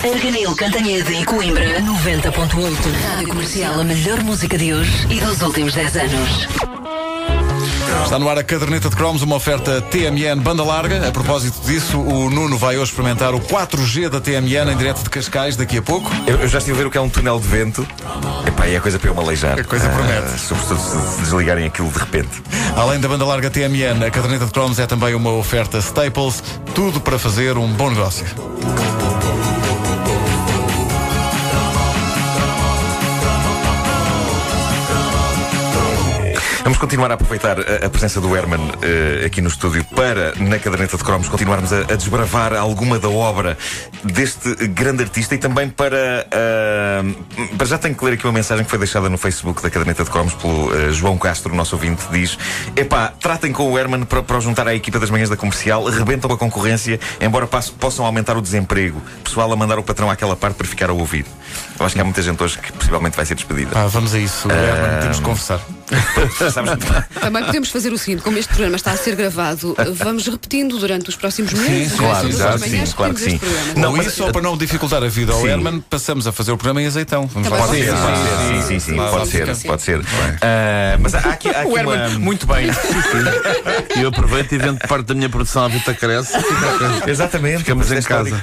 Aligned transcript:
Arganil 0.00 0.54
Cantanhede 0.54 1.12
em 1.12 1.24
Coimbra 1.24 1.80
90.8 1.80 3.10
Rádio 3.10 3.28
Comercial, 3.30 3.80
a 3.80 3.82
melhor 3.82 4.22
música 4.22 4.56
de 4.56 4.72
hoje 4.72 5.08
e 5.10 5.18
dos 5.18 5.42
últimos 5.42 5.74
10 5.74 5.96
anos. 5.96 6.48
Está 8.04 8.16
no 8.16 8.28
ar 8.28 8.38
a 8.38 8.44
caderneta 8.44 8.88
de 8.88 8.94
cromos, 8.94 9.22
uma 9.22 9.34
oferta 9.34 9.82
TMN 9.82 10.40
banda 10.40 10.62
larga. 10.62 11.08
A 11.08 11.10
propósito 11.10 11.60
disso, 11.66 11.98
o 11.98 12.30
Nuno 12.30 12.56
vai 12.56 12.78
hoje 12.78 12.92
experimentar 12.92 13.34
o 13.34 13.40
4G 13.40 14.08
da 14.08 14.20
TMN 14.20 14.70
em 14.72 14.76
direto 14.76 15.02
de 15.02 15.10
Cascais 15.10 15.56
daqui 15.56 15.78
a 15.78 15.82
pouco. 15.82 16.08
Eu, 16.28 16.36
eu 16.36 16.48
já 16.48 16.58
estive 16.58 16.76
a 16.76 16.78
ver 16.82 16.86
o 16.86 16.90
que 16.92 16.96
é 16.96 17.00
um 17.00 17.08
túnel 17.08 17.40
de 17.40 17.48
vento. 17.48 17.84
Epá, 18.46 18.68
e 18.68 18.76
é 18.76 18.80
coisa 18.80 19.00
para 19.00 19.10
eu 19.10 19.14
me 19.16 19.20
aleijar. 19.20 19.58
A 19.58 19.64
coisa 19.64 19.88
promete. 19.88 20.28
Ah, 20.32 20.38
sobretudo 20.38 20.78
se 20.80 21.20
desligarem 21.22 21.66
aquilo 21.66 21.90
de 21.90 21.98
repente. 21.98 22.40
Além 22.76 23.00
da 23.00 23.08
banda 23.08 23.24
larga 23.24 23.50
TMN, 23.50 24.04
a 24.06 24.10
caderneta 24.12 24.46
de 24.46 24.52
cromos 24.52 24.78
é 24.78 24.86
também 24.86 25.12
uma 25.16 25.32
oferta 25.32 25.78
Staples. 25.78 26.40
Tudo 26.72 27.00
para 27.00 27.18
fazer 27.18 27.58
um 27.58 27.66
bom 27.66 27.90
negócio. 27.90 28.24
Vamos 36.68 36.80
continuar 36.80 37.10
a 37.10 37.14
aproveitar 37.14 37.56
a, 37.58 37.86
a 37.86 37.88
presença 37.88 38.20
do 38.20 38.36
Herman 38.36 38.60
eh, 38.82 39.24
aqui 39.24 39.40
no 39.40 39.48
estúdio 39.48 39.82
para, 39.96 40.34
na 40.34 40.58
caderneta 40.58 40.98
de 40.98 41.02
cromos, 41.02 41.26
continuarmos 41.26 41.72
a, 41.72 41.78
a 41.78 41.96
desbravar 41.96 42.52
alguma 42.52 42.98
da 42.98 43.08
obra 43.08 43.56
deste 44.04 44.54
grande 44.68 45.02
artista 45.02 45.34
e 45.34 45.38
também 45.38 45.70
para. 45.70 46.26
ah, 46.30 47.02
para 47.56 47.66
já 47.66 47.78
tenho 47.78 47.94
que 47.94 48.04
ler 48.04 48.12
aqui 48.12 48.26
uma 48.26 48.34
mensagem 48.34 48.66
que 48.66 48.70
foi 48.70 48.78
deixada 48.78 49.08
no 49.08 49.16
Facebook 49.16 49.62
da 49.62 49.70
caderneta 49.70 50.04
de 50.04 50.10
cromos 50.10 50.34
pelo 50.34 50.70
eh, 50.78 50.92
João 50.92 51.16
Castro, 51.16 51.54
nosso 51.54 51.74
ouvinte, 51.74 52.02
diz: 52.12 52.36
Epá, 52.76 53.14
tratem 53.18 53.50
com 53.50 53.72
o 53.72 53.78
Herman 53.78 54.02
para, 54.04 54.22
para 54.22 54.38
juntar 54.38 54.68
à 54.68 54.74
equipa 54.74 54.98
das 54.98 55.08
manhãs 55.08 55.30
da 55.30 55.38
comercial, 55.38 55.84
rebentam 55.86 56.30
a 56.30 56.36
concorrência, 56.36 57.00
embora 57.18 57.46
passo- 57.46 57.72
possam 57.72 58.04
aumentar 58.04 58.36
o 58.36 58.42
desemprego. 58.42 59.00
Pessoal 59.24 59.50
a 59.50 59.56
mandar 59.56 59.78
o 59.78 59.82
patrão 59.82 60.10
àquela 60.10 60.36
parte 60.36 60.56
para 60.56 60.66
ficar 60.66 60.90
a 60.90 60.92
ouvir. 60.92 61.24
Eu 61.80 61.86
acho 61.86 61.94
que 61.94 62.00
há 62.02 62.04
muita 62.04 62.20
gente 62.20 62.42
hoje 62.42 62.58
que 62.58 62.70
possivelmente 62.74 63.16
vai 63.16 63.24
ser 63.24 63.36
despedida. 63.36 63.70
Ah, 63.74 63.86
vamos 63.86 64.12
a 64.12 64.18
isso, 64.18 64.50
Herman, 64.52 65.00
temos 65.00 65.16
de 65.16 65.22
conversar. 65.22 65.60
Também 67.20 67.44
podemos 67.44 67.70
fazer 67.70 67.92
o 67.92 67.98
seguinte, 67.98 68.22
como 68.22 68.38
este 68.38 68.48
programa 68.48 68.76
está 68.76 68.92
a 68.92 68.96
ser 68.96 69.14
gravado, 69.16 69.76
vamos 69.94 70.26
repetindo 70.26 70.78
durante 70.78 71.08
os 71.08 71.16
próximos 71.16 71.52
meses. 71.52 71.98
claro, 71.98 72.30
já, 72.32 72.50
as 72.50 72.60
manhãs 72.60 72.88
sim, 72.90 72.94
claro 72.94 73.14
que 73.14 73.20
sim. 73.20 73.40
Não, 73.76 73.96
mas- 73.96 74.06
isso, 74.06 74.16
só 74.16 74.32
para 74.32 74.42
não 74.42 74.56
dificultar 74.56 75.02
a 75.02 75.08
vida 75.08 75.32
ao 75.32 75.40
Sim. 75.40 75.48
Herman, 75.48 75.80
passamos 75.80 76.26
a 76.26 76.32
fazer 76.32 76.52
o 76.52 76.56
programa 76.56 76.82
em 76.82 76.86
azeitão. 76.86 77.26
Pode 77.28 77.44
ser, 77.44 77.50
Pode 77.50 77.76
Sim, 77.76 77.84
ser, 77.84 77.92
sim, 77.92 78.62
sim, 78.62 78.80
sim, 78.80 78.80
sim, 78.80 78.96
pode 78.96 79.28
ser, 79.28 79.56
pode 79.66 79.82
ser. 79.82 80.00
Ah, 80.40 80.96
mas 81.00 81.14
há 81.14 81.18
aqui, 81.18 81.48
há 81.48 81.62
aqui 81.62 81.70
O 81.70 81.76
Herman, 81.78 82.08
uma... 82.10 82.18
muito 82.18 82.46
bem. 82.46 82.68
E 83.96 84.02
eu 84.02 84.10
aproveito 84.10 84.52
e 84.52 84.58
vendo 84.58 84.78
parte 84.86 85.06
da 85.06 85.14
minha 85.14 85.28
produção 85.28 85.64
à 85.64 85.68
Vita 85.68 85.92
Carece. 85.94 86.32
Exatamente. 87.06 87.58
Ficamos 87.58 87.90
em 87.90 88.02
casa. 88.02 88.42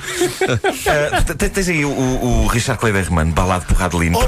Ah, 0.88 1.22
tens 1.50 1.70
aí 1.70 1.86
o, 1.86 2.48
Richard 2.48 2.80
Kleiderman, 2.80 3.32
balado 3.32 3.66
por 3.66 3.78
Radelino. 3.78 4.18
Oh, 4.18 4.26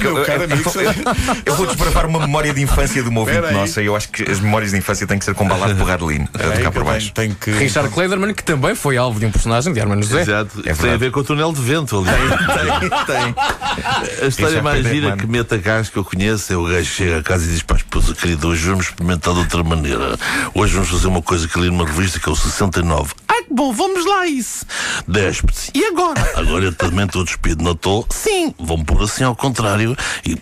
eu 1.46 1.56
vou 1.56 1.66
desbravar 1.66 2.06
uma 2.06 2.20
memória 2.20 2.54
de 2.54 2.62
infância 2.62 3.04
de 3.08 3.14
uma 3.14 3.22
ouvinte 3.22 3.52
nossa 3.54 3.82
e 3.82 3.86
eu 3.86 3.96
acho 3.96 4.10
que 4.10 4.30
as 4.30 4.40
memórias 4.40 4.72
de 4.72 4.78
infância 4.78 5.08
têm 5.08 5.18
que 5.20 5.26
ser 5.26 5.34
com 5.34 5.48
balado 5.48 5.76
por 5.76 5.88
Radelino. 5.88 6.28
A 6.34 6.38
Aí 6.44 6.50
tocar 6.58 6.62
que 6.64 6.72
por 6.72 6.84
baixo. 6.84 7.12
tenho 7.14 7.36
que. 7.36 7.52
Richard 7.52 7.90
Kleiderman, 7.90 8.34
que 8.34 8.44
também 8.44 8.76
foi 8.76 8.98
alvo 8.98 9.20
de 9.20 9.26
um 9.26 9.32
personagem 9.32 9.74
de 9.74 9.80
Herman 9.80 10.02
José. 10.02 10.22
Exato. 10.22 10.60
É 10.60 10.64
Tem 10.64 10.72
a 10.72 10.76
verdade. 10.76 10.98
ver 10.98 11.12
com 11.12 11.20
o 11.20 11.24
túnel 11.24 11.52
de 11.54 11.62
vento 11.62 11.98
ali. 11.98 12.08
Tem, 12.78 12.90
tem. 13.06 13.36
A 14.24 14.28
história 14.28 14.58
Richard 14.58 14.62
mais 14.64 14.86
gira 14.88 15.16
que 15.18 15.28
mete 15.28 15.54
a 15.54 15.58
gás 15.58 15.90
que 15.90 15.98
eu 15.98 16.04
conheço 16.04 16.52
é 16.54 16.58
o 16.58 16.64
gajo 16.66 16.80
que 16.80 16.86
chega 16.96 17.20
a 17.20 17.24
casa 17.24 17.46
e 17.46 17.48
diz 17.50 17.62
para 17.62 17.76
a 17.78 17.80
esposa, 17.80 18.14
querida, 18.16 18.48
hoje 18.48 18.68
vamos 18.70 18.86
experimentar 18.86 19.34
de 19.34 19.40
outra 19.40 19.64
maneira. 19.64 20.18
Hoje 20.54 20.74
vamos 20.74 20.90
fazer 20.90 21.08
uma 21.08 21.22
coisa 21.22 21.48
que 21.48 21.58
ali 21.58 21.68
numa 21.70 21.86
revista 21.86 22.20
que 22.20 22.28
é 22.28 22.32
o 22.32 22.36
69. 22.36 23.14
Bom, 23.58 23.74
vamos 23.74 24.06
lá 24.06 24.20
a 24.20 24.28
isso. 24.28 24.68
Despe-se. 25.08 25.72
E 25.74 25.84
agora? 25.86 26.22
Agora 26.36 26.66
eu 26.66 26.76
também 26.76 27.08
estou 27.08 27.24
despido, 27.24 27.64
não 27.64 27.72
estou? 27.72 28.06
Sim. 28.12 28.54
Vamos 28.60 28.86
pôr 28.86 29.02
assim 29.02 29.24
ao 29.24 29.36
contrário 29.36 29.98
e. 30.24 30.38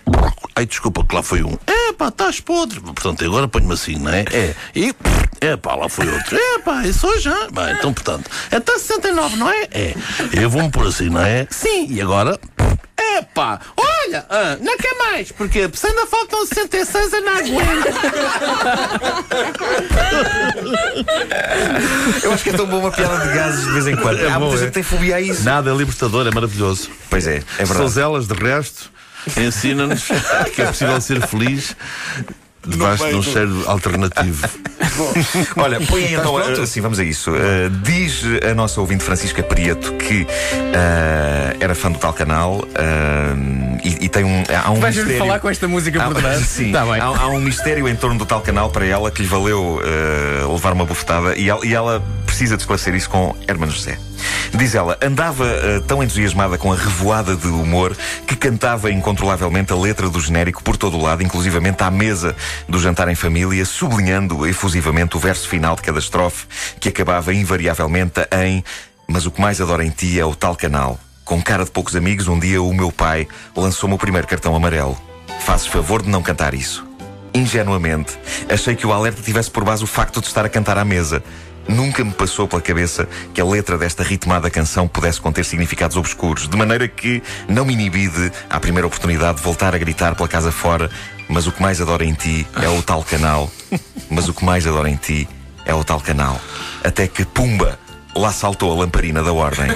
Ai, 0.53 0.66
desculpa, 0.66 1.02
que 1.02 1.16
lá 1.16 1.23
foi 1.23 1.41
um. 1.41 1.58
É 1.66 1.93
pá, 1.93 2.09
estás 2.09 2.41
podre. 2.41 2.81
Portanto, 2.81 3.23
agora 3.23 3.47
ponho-me 3.47 3.73
assim, 3.73 3.95
não 3.95 4.11
é? 4.11 4.25
É. 4.33 4.53
E. 4.76 4.93
É 5.39 5.55
pá, 5.55 5.76
lá 5.76 5.87
foi 5.87 6.09
outro. 6.09 6.36
É 6.36 6.59
pá, 6.59 6.86
isso 6.86 7.08
hoje 7.08 7.21
já. 7.21 7.48
Bem, 7.53 7.71
então, 7.80 7.93
portanto, 7.93 8.30
até 8.52 8.77
69, 8.77 9.37
não 9.37 9.49
é? 9.49 9.64
É. 9.71 9.95
Eu 10.33 10.49
vou-me 10.49 10.70
pôr 10.70 10.86
assim, 10.86 11.09
não 11.09 11.21
é? 11.21 11.47
Sim. 11.49 11.87
E 11.89 12.02
agora? 12.02 12.37
Epá, 13.17 13.60
olha, 13.77 14.26
ah, 14.30 14.58
não 14.60 14.77
quer 14.77 14.93
mais, 14.98 15.32
porque 15.32 15.70
se 15.73 15.88
ainda 15.88 16.05
faltam 16.08 16.45
66 16.45 17.14
eu 17.14 17.21
não 17.21 17.33
aguento. 17.33 17.88
Eu 22.23 22.33
acho 22.33 22.44
que 22.44 22.49
é 22.49 22.54
tão 22.54 22.65
boa 22.65 22.82
uma 22.83 22.92
piada 22.92 23.27
de 23.27 23.33
gases 23.33 23.65
de 23.65 23.71
vez 23.71 23.88
em 23.88 23.95
quando. 23.95 24.20
Há 24.27 24.39
bom, 24.39 24.48
muita 24.48 24.55
é. 24.55 24.60
gente 24.60 24.67
que 24.67 24.73
tem 24.73 24.83
fobia 24.83 25.15
a 25.15 25.21
isso. 25.21 25.44
Nada, 25.44 25.71
é 25.71 25.73
libertador, 25.76 26.27
é 26.27 26.32
maravilhoso. 26.32 26.89
Pois 27.10 27.27
é, 27.27 27.44
é 27.58 27.65
São 27.65 27.76
verdade. 27.77 27.99
elas, 27.99 28.27
de 28.27 28.33
resto, 28.33 28.92
ensina-nos 29.38 30.08
que 30.54 30.61
é 30.61 30.65
possível 30.65 30.99
ser 31.02 31.26
feliz 31.27 31.76
debaixo 32.65 33.08
de 33.08 33.15
um 33.15 33.21
cheiro 33.23 33.64
alternativo. 33.67 34.48
Olha, 35.58 35.80
põe 35.81 36.05
aí 36.05 36.14
então. 36.15 36.37
Assim, 36.37 36.81
vamos 36.81 36.99
a 36.99 37.03
isso. 37.03 37.31
Uh, 37.31 37.70
diz 37.83 38.21
a 38.49 38.53
nossa 38.53 38.80
ouvinte 38.81 39.03
Francisca 39.03 39.42
Prieto 39.43 39.93
que 39.93 40.23
uh, 40.23 41.58
era 41.59 41.76
fã 41.76 41.92
do 41.92 41.98
tal 41.99 42.14
canal 42.14 42.59
uh, 42.59 43.77
e, 43.83 44.05
e 44.05 44.09
tem 44.09 44.23
um. 44.23 44.43
Há 44.64 44.71
um 44.71 44.80
Vais-me 44.80 45.02
mistério. 45.03 45.17
falar 45.26 45.39
com 45.39 45.49
esta 45.49 45.67
música 45.67 45.99
por 46.02 46.17
Há- 46.17 46.21
trás? 46.21 46.42
Sim, 46.48 46.71
Tá 46.71 46.86
bem. 46.86 46.99
há, 46.99 47.05
há 47.05 47.27
um 47.27 47.39
mistério 47.39 47.87
em 47.87 47.95
torno 47.95 48.17
do 48.17 48.26
tal 48.26 48.42
canal 48.42 48.70
para 48.70 48.86
ela 48.86 49.11
que 49.11 49.21
lhe 49.21 49.27
valeu 49.27 49.80
uh, 49.82 50.52
levar 50.53 50.73
uma 50.73 50.86
bufetada 50.86 51.36
e 51.36 51.49
ela, 51.49 51.65
e 51.65 51.73
ela 51.73 52.03
precisa 52.35 52.57
de 52.57 52.63
esclarecer 52.63 52.93
isso 52.93 53.09
com 53.09 53.33
Hermano 53.47 53.71
José. 53.71 53.97
Diz 54.53 54.75
ela, 54.75 54.97
andava 55.01 55.45
uh, 55.45 55.81
tão 55.87 56.03
entusiasmada 56.03 56.57
com 56.57 56.73
a 56.73 56.75
revoada 56.75 57.33
de 57.33 57.47
humor 57.47 57.95
que 58.27 58.35
cantava 58.35 58.91
incontrolavelmente 58.91 59.71
a 59.71 59.75
letra 59.77 60.09
do 60.09 60.19
genérico 60.19 60.61
por 60.61 60.75
todo 60.75 60.97
o 60.97 61.01
lado, 61.01 61.23
inclusivamente 61.23 61.81
à 61.81 61.89
mesa 61.89 62.35
do 62.67 62.77
jantar 62.77 63.07
em 63.07 63.15
família, 63.15 63.63
sublinhando 63.63 64.45
efusivamente 64.45 65.15
o 65.15 65.19
verso 65.19 65.47
final 65.47 65.77
de 65.77 65.81
cada 65.81 65.97
estrofe 65.97 66.45
que 66.77 66.89
acabava 66.89 67.33
invariavelmente 67.33 68.19
em 68.43 68.61
Mas 69.07 69.25
o 69.25 69.31
que 69.31 69.39
mais 69.39 69.61
adoro 69.61 69.81
em 69.81 69.89
ti 69.89 70.19
é 70.19 70.25
o 70.25 70.35
tal 70.35 70.57
canal. 70.57 70.99
Com 71.23 71.41
cara 71.41 71.63
de 71.63 71.71
poucos 71.71 71.95
amigos, 71.95 72.27
um 72.27 72.37
dia 72.37 72.61
o 72.61 72.73
meu 72.73 72.91
pai 72.91 73.29
lançou-me 73.55 73.95
o 73.95 73.97
primeiro 73.97 74.27
cartão 74.27 74.53
amarelo. 74.53 74.99
Fazes 75.39 75.67
favor 75.67 76.02
de 76.02 76.09
não 76.09 76.21
cantar 76.21 76.53
isso. 76.53 76.85
Ingenuamente, 77.33 78.17
achei 78.49 78.75
que 78.75 78.85
o 78.85 78.91
alerta 78.91 79.21
tivesse 79.21 79.49
por 79.49 79.63
base 79.63 79.85
o 79.85 79.87
facto 79.87 80.19
de 80.19 80.27
estar 80.27 80.43
a 80.43 80.49
cantar 80.49 80.77
à 80.77 80.83
mesa. 80.83 81.23
Nunca 81.67 82.03
me 82.03 82.11
passou 82.11 82.48
pela 82.48 82.61
cabeça 82.61 83.08
que 83.33 83.42
a 83.42 83.45
letra 83.45 83.77
desta 83.77 84.03
ritmada 84.03 84.49
canção 84.49 84.87
pudesse 84.87 85.20
conter 85.20 85.43
significados 85.43 85.98
obscuros, 85.98 86.48
de 86.48 86.55
maneira 86.55 86.87
que 86.87 87.23
não 87.48 87.65
me 87.65 87.73
inibi 87.73 88.08
de, 88.08 88.31
à 88.49 88.59
primeira 88.59 88.87
oportunidade, 88.87 89.42
voltar 89.42 89.73
a 89.73 89.77
gritar 89.77 90.15
pela 90.15 90.27
casa 90.27 90.52
fora: 90.52 90.89
Mas 91.27 91.48
o 91.48 91.52
que 91.52 91.61
mais 91.61 91.81
adoro 91.81 92.03
em 92.03 92.14
ti 92.14 92.48
é 92.61 92.70
o 92.70 92.81
tal 92.83 93.03
canal. 93.03 93.52
Mas 94.09 94.27
o 94.27 94.33
que 94.33 94.45
mais 94.45 94.67
adoro 94.67 94.87
em 94.87 94.95
ti 94.95 95.27
é 95.65 95.73
o 95.73 95.83
tal 95.83 95.99
canal. 95.99 96.39
Até 96.83 97.08
que, 97.08 97.26
pumba! 97.26 97.84
Lá 98.15 98.31
saltou 98.31 98.71
a 98.71 98.76
lamparina 98.76 99.21
da 99.21 99.33
ordem. 99.33 99.67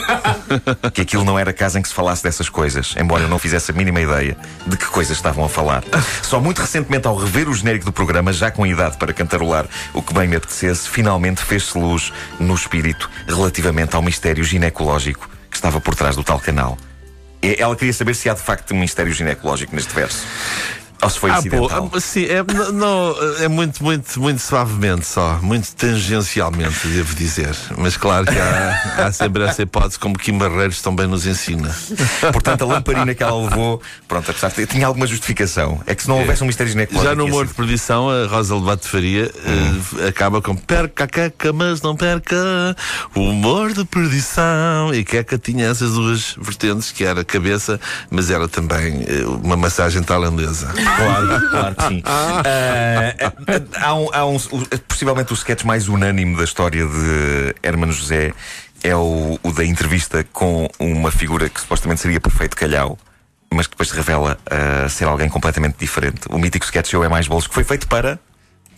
Que 0.94 1.02
aquilo 1.02 1.24
não 1.24 1.38
era 1.38 1.54
casa 1.54 1.78
em 1.78 1.82
que 1.82 1.88
se 1.88 1.94
falasse 1.94 2.24
dessas 2.24 2.50
coisas, 2.50 2.96
embora 3.00 3.24
eu 3.24 3.30
não 3.30 3.38
fizesse 3.38 3.72
a 3.72 3.74
mínima 3.74 4.02
ideia 4.02 4.36
de 4.66 4.78
que 4.78 4.86
coisas 4.86 5.16
estavam 5.16 5.46
a 5.46 5.50
falar. 5.50 5.84
Só 6.24 6.40
muito 6.40 6.60
recentemente, 6.60 7.08
ao 7.08 7.16
rever 7.16 7.48
o 7.48 7.54
genérico 7.54 7.86
do 7.86 7.92
programa, 7.92 8.34
já 8.34 8.50
com 8.50 8.66
idade 8.66 8.98
para 8.98 9.14
cantarolar 9.14 9.66
o 9.94 10.02
que 10.02 10.14
bem 10.14 10.28
me 10.28 10.36
apetecesse, 10.36 10.90
finalmente 10.90 11.42
fez-se 11.42 11.78
luz 11.78 12.12
no 12.40 12.56
espírito 12.56 13.10
relativamente 13.28 13.96
ao 13.96 14.02
mistério 14.02 14.44
ginecológico 14.44 15.30
que 15.50 15.56
estava 15.56 15.80
por 15.80 15.94
trás 15.94 16.16
do 16.16 16.24
tal 16.24 16.40
canal. 16.40 16.78
Ela 17.42 17.76
queria 17.76 17.94
saber 17.94 18.16
se 18.16 18.30
há 18.30 18.34
de 18.34 18.42
facto 18.42 18.74
um 18.74 18.80
mistério 18.80 19.14
ginecológico 19.14 19.74
neste 19.74 19.94
verso. 19.94 20.26
Ou 21.02 21.10
se 21.10 21.18
foi 21.18 21.30
Ah, 21.32 21.36
pô, 21.36 21.40
acidental. 21.40 21.92
ah, 21.96 22.00
sim, 22.02 22.26
é, 22.26 22.44
não, 22.74 23.16
é 23.42 23.48
muito, 23.48 23.82
muito, 23.84 24.20
muito 24.20 24.42
suavemente 24.42 25.06
só, 25.06 25.40
muito 25.42 25.74
tangencialmente, 25.76 26.88
devo 26.88 27.16
dizer. 27.16 27.56
Mas 27.78 27.96
claro 27.96 28.26
que 28.26 28.38
há, 28.38 29.06
há 29.06 29.12
sempre 29.12 29.44
essa 29.44 29.62
hipótese, 29.62 29.98
como 29.98 30.18
Kim 30.18 30.38
Barreiros 30.38 30.82
também 30.82 31.08
nos 31.08 31.26
ensina. 31.26 31.74
Portanto, 32.34 32.64
a 32.64 32.66
lamparina 32.68 33.16
que 33.16 33.24
ela 33.24 33.42
levou, 33.44 33.82
pronto, 34.08 34.30
apesar 34.30 34.52
de 34.52 34.66
tinha 34.66 34.86
alguma 34.88 35.08
justificação. 35.08 35.82
É 35.88 35.96
que 35.96 36.04
se 36.04 36.10
não 36.10 36.20
houvesse 36.20 36.44
um 36.44 36.48
mistério 36.48 36.72
ginecológico. 36.72 37.10
Já 37.10 37.16
no 37.16 37.24
ia 37.24 37.30
humor 37.30 37.46
ser- 37.46 37.52
de 37.52 37.54
perdição, 37.56 38.10
a 38.10 38.28
Rosa 38.28 38.56
Levato 38.56 38.88
Faria 38.88 39.32
eh, 40.02 40.08
acaba 40.10 40.42
com 40.42 40.56
perca 40.56 41.06
a 41.06 41.08
queca, 41.08 41.54
mas 41.54 41.82
não 41.82 41.96
perca 41.96 42.36
o 43.16 43.22
humor 43.22 43.72
de 43.74 43.86
perdição. 43.86 44.94
E 44.94 45.04
queca 45.06 45.38
tinha 45.38 45.68
essas 45.68 45.94
duas 45.94 46.36
vertentes, 46.38 46.92
que 46.92 47.04
era 47.06 47.22
a 47.22 47.26
cabeça, 47.26 47.80
mas 48.12 48.30
era 48.30 48.48
também 48.50 49.06
eh, 49.08 49.24
uma 49.44 49.56
massagem 49.56 50.04
tailandesa. 50.04 50.68
Claro, 50.98 51.50
claro 51.52 51.76
que 51.76 51.88
sim. 51.88 52.04
Ah, 52.06 53.14
há 53.82 53.96
um, 53.96 54.08
há 54.14 54.26
um- 54.26 54.36
o- 54.36 54.80
possivelmente 54.88 55.32
o 55.32 55.36
sketch 55.36 55.64
mais 55.64 55.88
unânime 55.88 56.36
da 56.36 56.44
história 56.44 56.86
de 56.86 57.56
Hermano 57.64 57.92
José 57.94 58.34
é 58.84 58.96
o, 58.96 59.40
o 59.44 59.52
da 59.52 59.66
entrevista 59.66 60.26
com 60.32 60.68
uma 60.80 61.12
figura 61.12 61.50
que 61.50 61.60
supostamente 61.62 62.02
seria 62.02 62.20
perfeito 62.20 62.56
calhau. 62.56 62.98
Mas 63.52 63.66
que 63.66 63.72
depois 63.72 63.90
se 63.90 63.96
revela 63.96 64.38
ah, 64.50 64.88
ser 64.90 65.06
alguém 65.06 65.28
completamente 65.28 65.76
diferente. 65.80 66.22
O 66.30 66.38
mítico 66.38 66.66
sketch 66.66 66.94
Eu 66.94 67.04
é 67.04 67.10
mais 67.10 67.28
bolos 67.28 67.48
que 67.48 67.54
foi 67.54 67.64
feito 67.64 67.88
para 67.88 68.20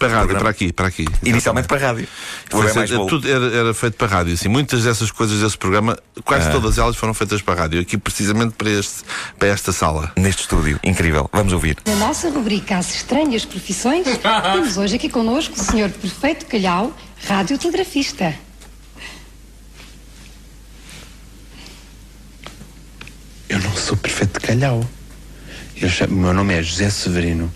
Para 0.01 0.07
a 0.07 0.19
rádio, 0.21 0.27
programa. 0.29 0.39
para 0.39 0.49
aqui, 0.49 0.73
para 0.73 0.87
aqui. 0.87 1.05
Inicialmente 1.23 1.67
para 1.67 1.77
a 1.77 1.87
rádio. 1.91 2.07
É 2.49 2.87
Bolo. 2.95 3.07
tudo 3.07 3.29
era, 3.29 3.45
era 3.55 3.73
feito 3.73 3.95
para 3.97 4.07
a 4.07 4.09
rádio. 4.09 4.33
Assim, 4.33 4.47
muitas 4.49 4.83
dessas 4.83 5.11
coisas 5.11 5.39
desse 5.39 5.57
programa, 5.57 5.97
quase 6.25 6.47
Ah. 6.47 6.51
todas 6.51 6.77
elas 6.77 6.95
foram 6.95 7.13
feitas 7.13 7.41
para 7.41 7.53
a 7.53 7.57
rádio. 7.63 7.79
Aqui 7.81 7.97
precisamente 7.97 8.53
para, 8.57 8.69
este, 8.69 9.03
para 9.37 9.49
esta 9.49 9.71
sala. 9.71 10.11
Neste 10.17 10.41
estúdio. 10.41 10.79
Incrível. 10.83 11.29
Vamos 11.31 11.53
ouvir. 11.53 11.77
Na 11.85 11.95
nossa 11.95 12.29
rubrica 12.29 12.77
As 12.77 12.93
Estranhas 12.95 13.45
Profissões, 13.45 14.05
temos 14.53 14.77
hoje 14.77 14.95
aqui 14.95 15.07
connosco 15.09 15.53
o 15.55 15.63
Sr. 15.63 15.89
Perfeito 15.91 16.45
Calhau, 16.47 16.95
radiotelegrafista. 17.27 18.33
Eu 23.49 23.59
não 23.59 23.75
sou 23.75 23.97
prefeito 23.97 24.39
de 24.39 24.47
Calhau. 24.47 24.83
Eu 25.75 25.89
chamo, 25.89 26.15
meu 26.15 26.33
nome 26.33 26.53
é 26.53 26.63
José 26.63 26.89
Severino. 26.89 27.51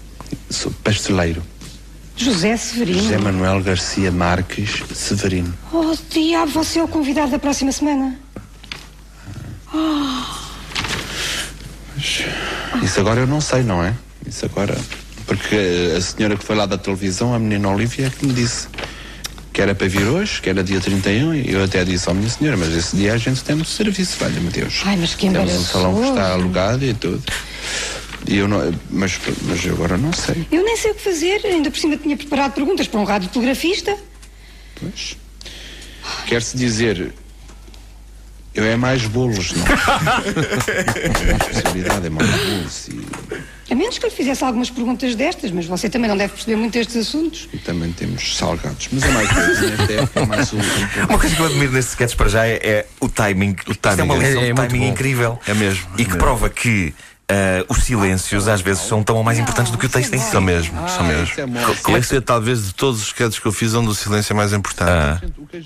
Sou 0.49 0.71
pasteleiro. 0.83 1.41
José 2.17 2.55
Severino. 2.57 3.03
José 3.03 3.17
Manuel 3.17 3.61
Garcia 3.61 4.11
Marques 4.11 4.83
Severino. 4.93 5.53
Oh, 5.71 5.95
diabo, 6.09 6.51
você 6.51 6.79
é 6.79 6.83
o 6.83 6.87
convidado 6.87 7.31
da 7.31 7.39
próxima 7.39 7.71
semana. 7.71 8.17
Isso 12.81 12.99
agora 12.99 13.21
eu 13.21 13.27
não 13.27 13.41
sei, 13.41 13.63
não 13.63 13.83
é? 13.83 13.93
Isso 14.25 14.45
agora. 14.45 14.77
Porque 15.25 15.93
a 15.97 16.01
senhora 16.01 16.37
que 16.37 16.43
foi 16.43 16.55
lá 16.55 16.65
da 16.65 16.77
televisão, 16.77 17.33
a 17.33 17.39
menina 17.39 17.69
Olivia, 17.69 18.07
é 18.07 18.09
que 18.09 18.25
me 18.25 18.33
disse 18.33 18.67
que 19.51 19.61
era 19.61 19.73
para 19.73 19.87
vir 19.87 20.03
hoje, 20.03 20.41
que 20.41 20.49
era 20.49 20.63
dia 20.63 20.79
31, 20.81 21.33
e 21.33 21.51
eu 21.51 21.63
até 21.63 21.83
disse, 21.85 22.09
ó 22.09 22.13
minha 22.13 22.29
senhora, 22.29 22.57
mas 22.57 22.73
esse 22.73 22.95
dia 22.95 23.13
a 23.13 23.17
gente 23.17 23.41
tem 23.43 23.55
muito 23.55 23.69
serviço, 23.69 24.17
valha-me 24.19 24.49
Deus. 24.49 24.81
Ai, 24.85 24.97
mas 24.97 25.15
que 25.15 25.29
Temos 25.29 25.53
um 25.53 25.63
salão 25.63 26.01
que 26.01 26.09
está 26.09 26.33
alugado 26.33 26.83
e 26.83 26.93
tudo. 26.93 27.23
E 28.27 28.37
eu 28.37 28.47
não. 28.47 28.73
Mas, 28.89 29.19
mas 29.43 29.65
agora 29.67 29.97
não 29.97 30.11
sei. 30.13 30.47
Eu 30.51 30.63
nem 30.63 30.75
sei 30.77 30.91
o 30.91 30.95
que 30.95 31.01
fazer, 31.03 31.41
ainda 31.45 31.69
por 31.69 31.77
cima 31.79 31.95
tinha 31.97 32.17
preparado 32.17 32.53
perguntas 32.53 32.87
para 32.87 32.99
um 32.99 33.03
radiotelegrafista. 33.03 33.95
Pois. 34.79 35.17
Quer-se 36.27 36.57
dizer. 36.57 37.13
Eu 38.53 38.63
é 38.63 38.77
mais 38.77 39.05
bolos, 39.05 39.51
não? 39.51 39.65
a 39.67 41.23
minha 41.23 41.35
especialidade 41.37 42.07
é 42.07 42.09
mais 42.09 42.29
bolos 42.29 42.87
e, 42.87 43.05
A 43.69 43.75
menos 43.75 43.97
que 43.97 44.05
eu 44.05 44.09
lhe 44.09 44.15
fizesse 44.15 44.45
algumas 44.45 44.69
perguntas 44.69 45.13
destas, 45.13 45.51
mas 45.51 45.65
você 45.65 45.89
também 45.89 46.07
não 46.09 46.15
deve 46.15 46.31
perceber 46.33 46.55
muito 46.55 46.71
destes 46.71 46.95
assuntos. 46.95 47.49
e 47.51 47.57
também 47.57 47.91
temos 47.91 48.37
salgados. 48.37 48.87
Mas 48.93 49.03
é 49.03 49.09
mais 49.09 49.29
coisa, 49.29 49.83
até 49.83 50.19
é 50.21 50.25
mais 50.25 50.53
o. 50.53 50.57
Uma 51.09 51.19
coisa 51.19 51.35
que 51.35 51.41
eu 51.41 51.45
admiro 51.47 51.73
nestes 51.73 51.91
sketches 51.95 52.15
para 52.15 52.29
já 52.29 52.47
é, 52.47 52.53
é 52.63 52.85
o 53.01 53.09
timing. 53.09 53.57
O 53.67 53.71
Isto 53.71 53.87
é 53.89 54.03
uma 54.03 54.15
timing. 54.15 54.19
lição 54.25 54.41
É- 54.43 54.49
é 54.49 54.53
timing 54.53 54.79
bom. 54.79 54.85
incrível. 54.91 55.39
É 55.47 55.53
mesmo, 55.53 55.85
E 55.97 56.01
é 56.01 56.05
que 56.05 56.11
mesmo. 56.11 56.17
prova 56.17 56.49
que 56.49 56.93
ah, 57.29 57.65
os 57.69 57.77
silêncios 57.83 58.47
às 58.47 58.61
vezes 58.61 58.83
são 58.83 59.03
tão 59.03 59.15
ou 59.15 59.23
mais 59.23 59.39
importantes 59.39 59.71
do 59.71 59.77
que 59.77 59.85
o 59.85 59.89
texto 59.89 60.13
em 60.13 60.19
si. 60.19 60.31
São 60.31 60.41
mesmo, 60.41 60.77
são 60.89 61.03
mesmo. 61.05 61.23
isso 61.23 61.41
é 61.41 61.45
moça. 61.45 61.75
Como 61.81 61.97
é 61.97 62.01
que 62.01 62.21
talvez 62.21 62.67
de 62.67 62.73
todos 62.75 63.01
os 63.01 63.07
sketches 63.07 63.39
que 63.39 63.45
eu 63.47 63.51
fiz, 63.51 63.73
onde 63.73 63.89
o 63.89 63.95
silêncio 63.95 64.33
é 64.33 64.35
mais 64.35 64.53
importante? 64.53 64.89
Ah. 64.89 65.21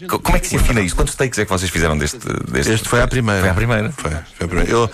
Co- 0.08 0.20
Como 0.20 0.38
é 0.38 0.40
que 0.40 0.48
se 0.48 0.56
afina 0.56 0.82
isto? 0.82 0.96
Quantos 0.96 1.16
takes 1.16 1.38
é 1.40 1.46
que 1.46 1.52
vocês 1.52 1.70
fizeram 1.72 1.98
deste? 1.98 2.20
deste 2.50 2.72
Este 2.74 2.88
foi 2.88 3.02
a 3.02 3.08
primeira. 3.08 3.42
Foi 3.42 3.50
a 3.50 3.54
primeira. 3.54 3.92
Foi, 3.92 4.12
foi 4.12 4.46
a 4.46 4.48
primeira. 4.48 4.72
Eu, 4.72 4.90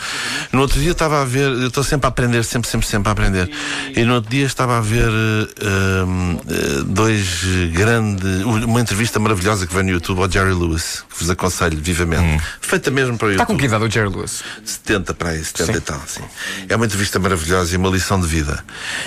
no 0.52 0.62
outro 0.62 0.80
dia 0.80 0.92
estava 0.92 1.22
a 1.22 1.26
ver, 1.26 1.50
eu 1.52 1.68
estou 1.68 1.84
sempre 1.84 2.08
a 2.08 2.10
aprender, 2.10 2.44
sempre, 2.44 2.70
sempre, 2.70 2.88
sempre 2.88 3.10
a 3.10 3.12
aprender. 3.12 3.50
E 3.96 4.04
no 4.04 4.16
outro 4.16 4.30
dia 4.32 4.46
estava 4.46 4.78
a 4.78 4.82
ver 4.82 5.10
hum, 5.10 6.40
eh, 6.50 6.84
dois 6.86 7.44
grandes. 7.74 8.44
Uma 8.44 8.82
entrevista 8.82 9.20
maravilhosa 9.20 9.68
que 9.68 9.74
veio 9.74 9.86
no 9.86 9.92
YouTube 9.92 10.20
ao 10.22 10.30
Jerry 10.32 10.54
Lewis, 10.54 11.04
que 11.10 11.20
vos 11.20 11.30
aconselho 11.30 11.78
vivamente. 11.80 12.44
Feita 12.62 12.90
mesmo 12.92 13.18
para 13.18 13.28
o 13.28 13.32
YouTube. 13.32 13.42
Está 13.44 13.46
com 13.46 13.58
que 13.58 13.66
idade 13.66 13.84
o 13.84 13.90
Jerry 13.90 14.10
Lewis? 14.10 14.44
70 14.64 15.14
para 15.14 15.30
aí, 15.30 15.44
70 15.44 15.78
e 15.78 15.82
tal, 15.82 16.02
sim. 16.08 16.24
É 16.68 16.76
uma 16.76 16.86
entrevista 16.86 17.20
maravilhosa 17.20 17.74
e 17.74 17.78
uma 17.78 17.90
lição 17.90 18.20
de 18.20 18.28
vida. 18.28 18.64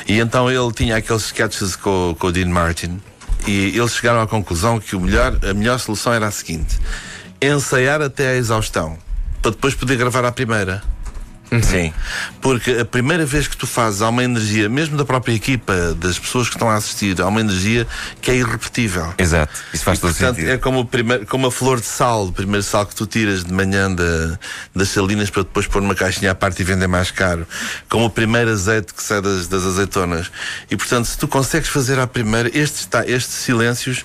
E 0.06 0.18
então 0.18 0.50
ele 0.50 0.72
tinha 0.72 0.96
aqueles 0.96 1.24
sketches 1.26 1.76
com, 1.76 2.14
com 2.18 2.26
o 2.28 2.32
Dean 2.32 2.48
Martin 2.48 3.00
e 3.46 3.78
eles 3.78 3.94
chegaram 3.94 4.20
à 4.20 4.26
conclusão 4.26 4.80
que 4.80 4.96
o 4.96 5.00
melhor, 5.00 5.38
a 5.42 5.54
melhor 5.54 5.78
solução 5.78 6.12
era 6.12 6.26
a 6.26 6.30
seguinte: 6.30 6.78
ensaiar 7.40 8.02
até 8.02 8.30
à 8.30 8.34
exaustão, 8.34 8.98
para 9.40 9.52
depois 9.52 9.74
poder 9.74 9.96
gravar 9.96 10.24
à 10.24 10.32
primeira. 10.32 10.82
Sim. 11.62 11.92
Porque 12.40 12.72
a 12.72 12.84
primeira 12.84 13.24
vez 13.24 13.48
que 13.48 13.56
tu 13.56 13.66
fazes 13.66 14.02
há 14.02 14.08
uma 14.08 14.22
energia, 14.22 14.68
mesmo 14.68 14.96
da 14.96 15.04
própria 15.04 15.32
equipa, 15.32 15.94
das 15.94 16.18
pessoas 16.18 16.48
que 16.48 16.54
estão 16.56 16.68
a 16.68 16.74
assistir, 16.74 17.20
há 17.20 17.26
uma 17.26 17.40
energia 17.40 17.86
que 18.20 18.30
é 18.30 18.36
irrepetível. 18.36 19.12
Exato. 19.18 19.52
Isso 19.72 19.84
faz 19.84 19.98
E, 19.98 20.00
todo 20.02 20.10
portanto, 20.12 20.36
sentido. 20.36 20.50
é 20.52 20.58
como, 20.58 20.80
o 20.80 20.84
primeiro, 20.84 21.26
como 21.26 21.46
a 21.46 21.52
flor 21.52 21.80
de 21.80 21.86
sal, 21.86 22.26
o 22.26 22.32
primeiro 22.32 22.62
sal 22.62 22.84
que 22.86 22.94
tu 22.94 23.06
tiras 23.06 23.44
de 23.44 23.52
manhã 23.52 23.90
da, 23.92 24.38
das 24.74 24.90
salinas 24.90 25.30
para 25.30 25.42
depois 25.42 25.66
pôr 25.66 25.80
numa 25.80 25.94
caixinha 25.94 26.30
à 26.32 26.34
parte 26.34 26.60
e 26.60 26.64
vender 26.64 26.86
mais 26.86 27.10
caro. 27.10 27.46
Como 27.88 28.04
o 28.04 28.10
primeiro 28.10 28.50
azeite 28.50 28.92
que 28.92 29.02
sai 29.02 29.20
das, 29.22 29.46
das 29.48 29.64
azeitonas. 29.64 30.30
E 30.70 30.76
portanto, 30.76 31.06
se 31.06 31.16
tu 31.16 31.26
consegues 31.26 31.68
fazer 31.68 31.98
à 31.98 32.06
primeira, 32.06 32.50
estes, 32.56 32.84
tá, 32.86 33.06
estes 33.06 33.34
silêncios, 33.34 34.04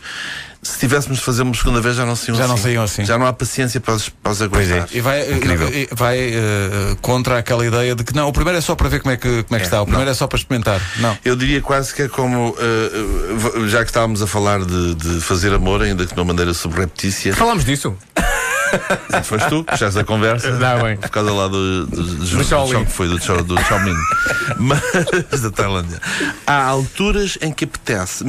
se 0.63 0.79
tivéssemos 0.79 1.19
de 1.19 1.23
fazer 1.25 1.41
uma 1.43 1.53
segunda 1.53 1.81
vez, 1.81 1.95
já 1.95 2.05
não 2.05 2.15
saíam 2.15 2.35
Já 2.37 2.43
assim. 2.45 2.51
não 2.51 2.57
saíam 2.57 2.83
assim. 2.83 3.05
Já 3.05 3.17
não 3.17 3.25
há 3.27 3.33
paciência 3.33 3.79
para 3.81 3.93
os, 3.93 4.09
para 4.09 4.31
os 4.31 4.41
aguentar. 4.41 4.87
E 4.91 5.01
vai, 5.01 5.19
eh, 5.21 5.33
Incrível. 5.33 5.67
eh, 5.73 5.87
vai 5.91 6.17
eh, 6.19 6.95
contra 7.01 7.37
aquela 7.37 7.65
ideia 7.65 7.93
de 7.95 8.03
que 8.03 8.15
não, 8.15 8.27
o 8.29 8.33
primeiro 8.33 8.57
é 8.57 8.61
só 8.61 8.73
para 8.75 8.87
ver 8.89 9.01
como 9.01 9.13
é 9.13 9.17
que, 9.17 9.43
como 9.43 9.55
é 9.55 9.59
que 9.59 9.65
está, 9.65 9.81
o 9.81 9.85
primeiro 9.85 10.09
é 10.09 10.13
só 10.13 10.25
para 10.25 10.37
experimentar. 10.37 10.81
Não. 10.97 11.17
Eu 11.25 11.35
diria 11.35 11.61
quase 11.61 11.93
que 11.93 12.03
é 12.03 12.07
como, 12.07 12.55
eh, 12.57 13.67
já 13.67 13.79
que 13.83 13.89
estávamos 13.89 14.21
a 14.21 14.27
falar 14.27 14.63
de, 14.63 14.95
de 14.95 15.21
fazer 15.21 15.53
amor, 15.53 15.81
ainda 15.81 16.05
que 16.05 16.13
de 16.13 16.19
uma 16.19 16.25
maneira 16.25 16.53
subreptícia, 16.53 17.35
Falámos 17.35 17.65
disso? 17.65 17.95
Foste 19.23 19.49
tu 19.49 19.63
que 19.63 19.71
puxaste 19.71 19.99
a 19.99 20.03
conversa. 20.03 20.51
Dá 20.53 20.77
bem. 20.77 20.97
Por 20.97 21.09
causa 21.09 21.31
lá 21.31 21.47
do, 21.47 21.85
do, 21.85 21.95
do, 21.95 22.03
do, 22.03 22.15
do 22.15 22.85
foi 22.87 23.07
do, 23.07 23.19
Chao- 23.21 23.43
do 23.43 23.59
Xiaomin. 23.63 23.95
Mas 24.59 25.41
da 25.41 25.51
Tailândia. 25.51 25.99
Há 26.45 26.63
alturas 26.63 27.37
em 27.41 27.51
que 27.51 27.65
apetece. 27.65 28.23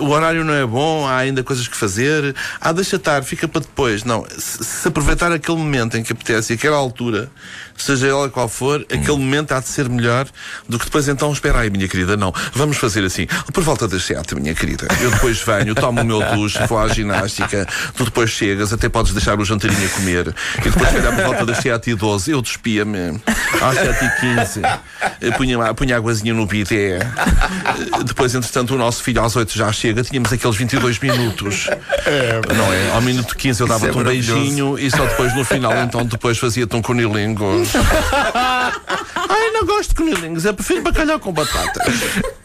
O 0.00 0.08
horário 0.08 0.44
não 0.44 0.54
é 0.54 0.66
bom, 0.66 1.06
há 1.06 1.16
ainda 1.18 1.42
coisas 1.42 1.66
que 1.68 1.76
fazer. 1.76 2.34
Ah, 2.60 2.72
deixa 2.72 2.96
estar, 2.96 3.22
fica 3.22 3.46
para 3.48 3.60
depois. 3.60 4.04
Não, 4.04 4.26
se, 4.36 4.64
se 4.64 4.88
aproveitar 4.88 5.32
aquele 5.32 5.58
momento 5.58 5.96
em 5.96 6.02
que 6.02 6.12
apetece 6.12 6.52
e 6.52 6.56
aquela 6.56 6.76
altura, 6.76 7.30
seja 7.82 8.08
ela 8.08 8.28
qual 8.28 8.48
for, 8.48 8.80
aquele 8.82 9.18
momento 9.18 9.52
há 9.52 9.60
de 9.60 9.68
ser 9.68 9.88
melhor 9.88 10.26
do 10.68 10.78
que 10.78 10.84
depois 10.86 11.08
então, 11.08 11.32
espera 11.32 11.60
aí, 11.60 11.70
minha 11.70 11.88
querida, 11.88 12.16
não. 12.16 12.32
Vamos 12.52 12.76
fazer 12.76 13.04
assim. 13.04 13.26
Por 13.52 13.62
volta 13.62 13.86
das 13.88 14.04
sete, 14.04 14.34
minha 14.34 14.54
querida. 14.54 14.86
Eu 15.00 15.10
depois 15.10 15.40
venho, 15.42 15.74
tomo 15.74 16.00
o 16.00 16.04
meu 16.04 16.22
duche, 16.34 16.58
vou 16.66 16.78
à 16.78 16.88
ginástica, 16.88 17.66
tu 17.96 18.04
depois 18.04 18.30
chegas, 18.30 18.72
até 18.72 18.88
podes 18.88 19.12
deixar 19.12 19.38
o 19.38 19.44
jantarinho 19.44 19.86
a 19.86 19.90
comer. 19.90 20.34
E 20.58 20.70
depois, 20.70 20.88
se 20.88 21.00
por 21.00 21.24
volta 21.24 21.46
das 21.46 21.58
7 21.58 21.90
e 21.90 21.94
12, 21.94 22.30
eu 22.30 22.42
despia-me. 22.42 23.20
Às 23.60 23.78
7 23.78 24.04
e 24.04 24.20
15, 24.20 24.62
eu 25.20 25.32
punha, 25.32 25.74
punha 25.74 25.96
águazinha 25.96 26.34
no 26.34 26.46
bidé. 26.46 26.98
Depois, 28.04 28.34
entretanto, 28.34 28.74
o 28.74 28.78
nosso 28.78 29.02
filho 29.02 29.22
às 29.22 29.34
8 29.34 29.56
já 29.56 29.72
chega, 29.72 30.02
tínhamos 30.02 30.32
aqueles 30.32 30.56
22 30.56 30.98
minutos. 30.98 31.68
Não 32.56 32.72
é? 32.72 32.90
Ao 32.92 33.00
minuto 33.00 33.36
15 33.36 33.60
eu 33.60 33.66
dava-te 33.66 33.96
é 33.96 34.00
um 34.00 34.04
beijinho 34.04 34.78
e 34.78 34.90
só 34.90 35.04
depois 35.04 35.34
no 35.34 35.44
final, 35.44 35.72
então, 35.82 36.04
depois 36.04 36.38
fazia-te 36.38 36.74
um 36.76 36.82
conilingo. 36.82 37.63
Ai, 39.34 39.43
não 39.54 39.64
gosto 39.66 39.90
de 39.90 39.94
conilingos, 39.94 40.44
eu 40.44 40.52
prefiro 40.54 40.82
bacalhau 40.82 41.18
com 41.18 41.32
batatas. 41.32 41.84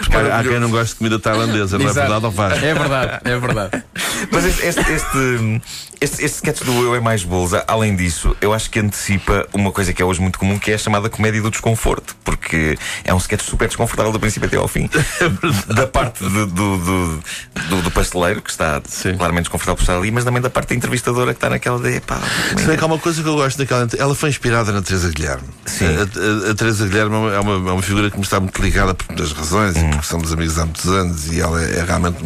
Porque 0.00 0.16
há, 0.16 0.38
há 0.38 0.42
quem 0.42 0.58
não 0.60 0.70
gosta 0.70 0.88
de 0.88 0.94
comida 0.96 1.18
tailandesa, 1.18 1.78
não 1.78 1.86
é 1.86 1.88
Exato. 1.90 2.00
verdade 2.08 2.26
ou 2.26 2.32
faz? 2.32 2.62
É 2.62 2.74
verdade, 2.74 3.20
é 3.24 3.38
verdade. 3.38 3.84
Mas 4.30 4.44
este, 4.44 4.66
este, 4.66 4.80
este, 4.92 5.62
este, 6.00 6.24
este 6.24 6.36
sketch 6.36 6.62
do 6.62 6.72
Eu 6.84 6.94
é 6.94 7.00
Mais 7.00 7.22
Bolos, 7.24 7.54
a- 7.54 7.64
além 7.66 7.94
disso, 7.96 8.36
eu 8.40 8.52
acho 8.52 8.68
que 8.70 8.78
antecipa 8.78 9.46
uma 9.52 9.70
coisa 9.72 9.92
que 9.92 10.02
é 10.02 10.04
hoje 10.04 10.20
muito 10.20 10.38
comum, 10.38 10.58
que 10.58 10.70
é 10.70 10.74
a 10.74 10.78
chamada 10.78 11.08
comédia 11.08 11.40
do 11.42 11.50
desconforto. 11.50 12.14
Porque 12.24 12.78
é 13.04 13.14
um 13.14 13.18
sketch 13.18 13.42
super 13.42 13.68
desconfortável 13.68 14.12
do 14.12 14.20
princípio 14.20 14.46
até 14.46 14.56
ao 14.56 14.68
fim. 14.68 14.88
da 15.74 15.86
parte 15.86 16.22
do, 16.22 16.46
do, 16.46 16.76
do, 16.78 17.20
do- 17.68 17.82
do 17.82 17.90
pasteleiro, 17.90 18.42
que 18.42 18.50
está 18.50 18.80
Sim. 18.88 19.16
claramente 19.16 19.44
desconfortável 19.44 19.76
por 19.76 19.82
estar 19.82 19.96
ali, 19.96 20.10
mas 20.10 20.24
também 20.24 20.42
da 20.42 20.50
parte 20.50 20.70
da 20.70 20.74
entrevistadora 20.74 21.32
que 21.32 21.38
está 21.38 21.50
naquela 21.50 21.78
de 21.78 22.00
pá. 22.00 22.18
Se 22.56 22.64
bem 22.64 22.76
que 22.76 22.82
há 22.84 22.86
uma 22.86 22.98
coisa 22.98 23.22
que 23.22 23.28
eu 23.28 23.34
gosto 23.34 23.58
daquela. 23.58 23.86
Ela 23.98 24.14
foi 24.14 24.28
inspirada 24.30 24.72
na 24.72 24.82
Teresa 24.82 25.10
Guilherme. 25.10 25.48
Sim. 25.66 25.83
A, 25.86 26.48
a- 26.48 26.50
a 26.50 26.54
Teresa 26.54 26.86
Guilherme 26.86 27.14
é 27.14 27.18
uma, 27.18 27.32
é 27.34 27.40
uma, 27.40 27.70
é 27.70 27.72
uma 27.74 27.82
figura 27.82 28.10
que 28.10 28.16
me 28.16 28.22
está 28.22 28.40
muito 28.40 28.60
ligada 28.62 28.94
por 28.94 29.06
muitas 29.08 29.32
razões, 29.32 29.76
Hum. 29.76 29.88
e 29.88 29.90
porque 29.92 30.06
somos 30.06 30.32
amigos 30.32 30.58
há 30.58 30.64
muitos 30.64 30.86
anos 30.86 31.32
e 31.32 31.40
ela 31.40 31.62
é 31.62 31.84
realmente 31.84 32.18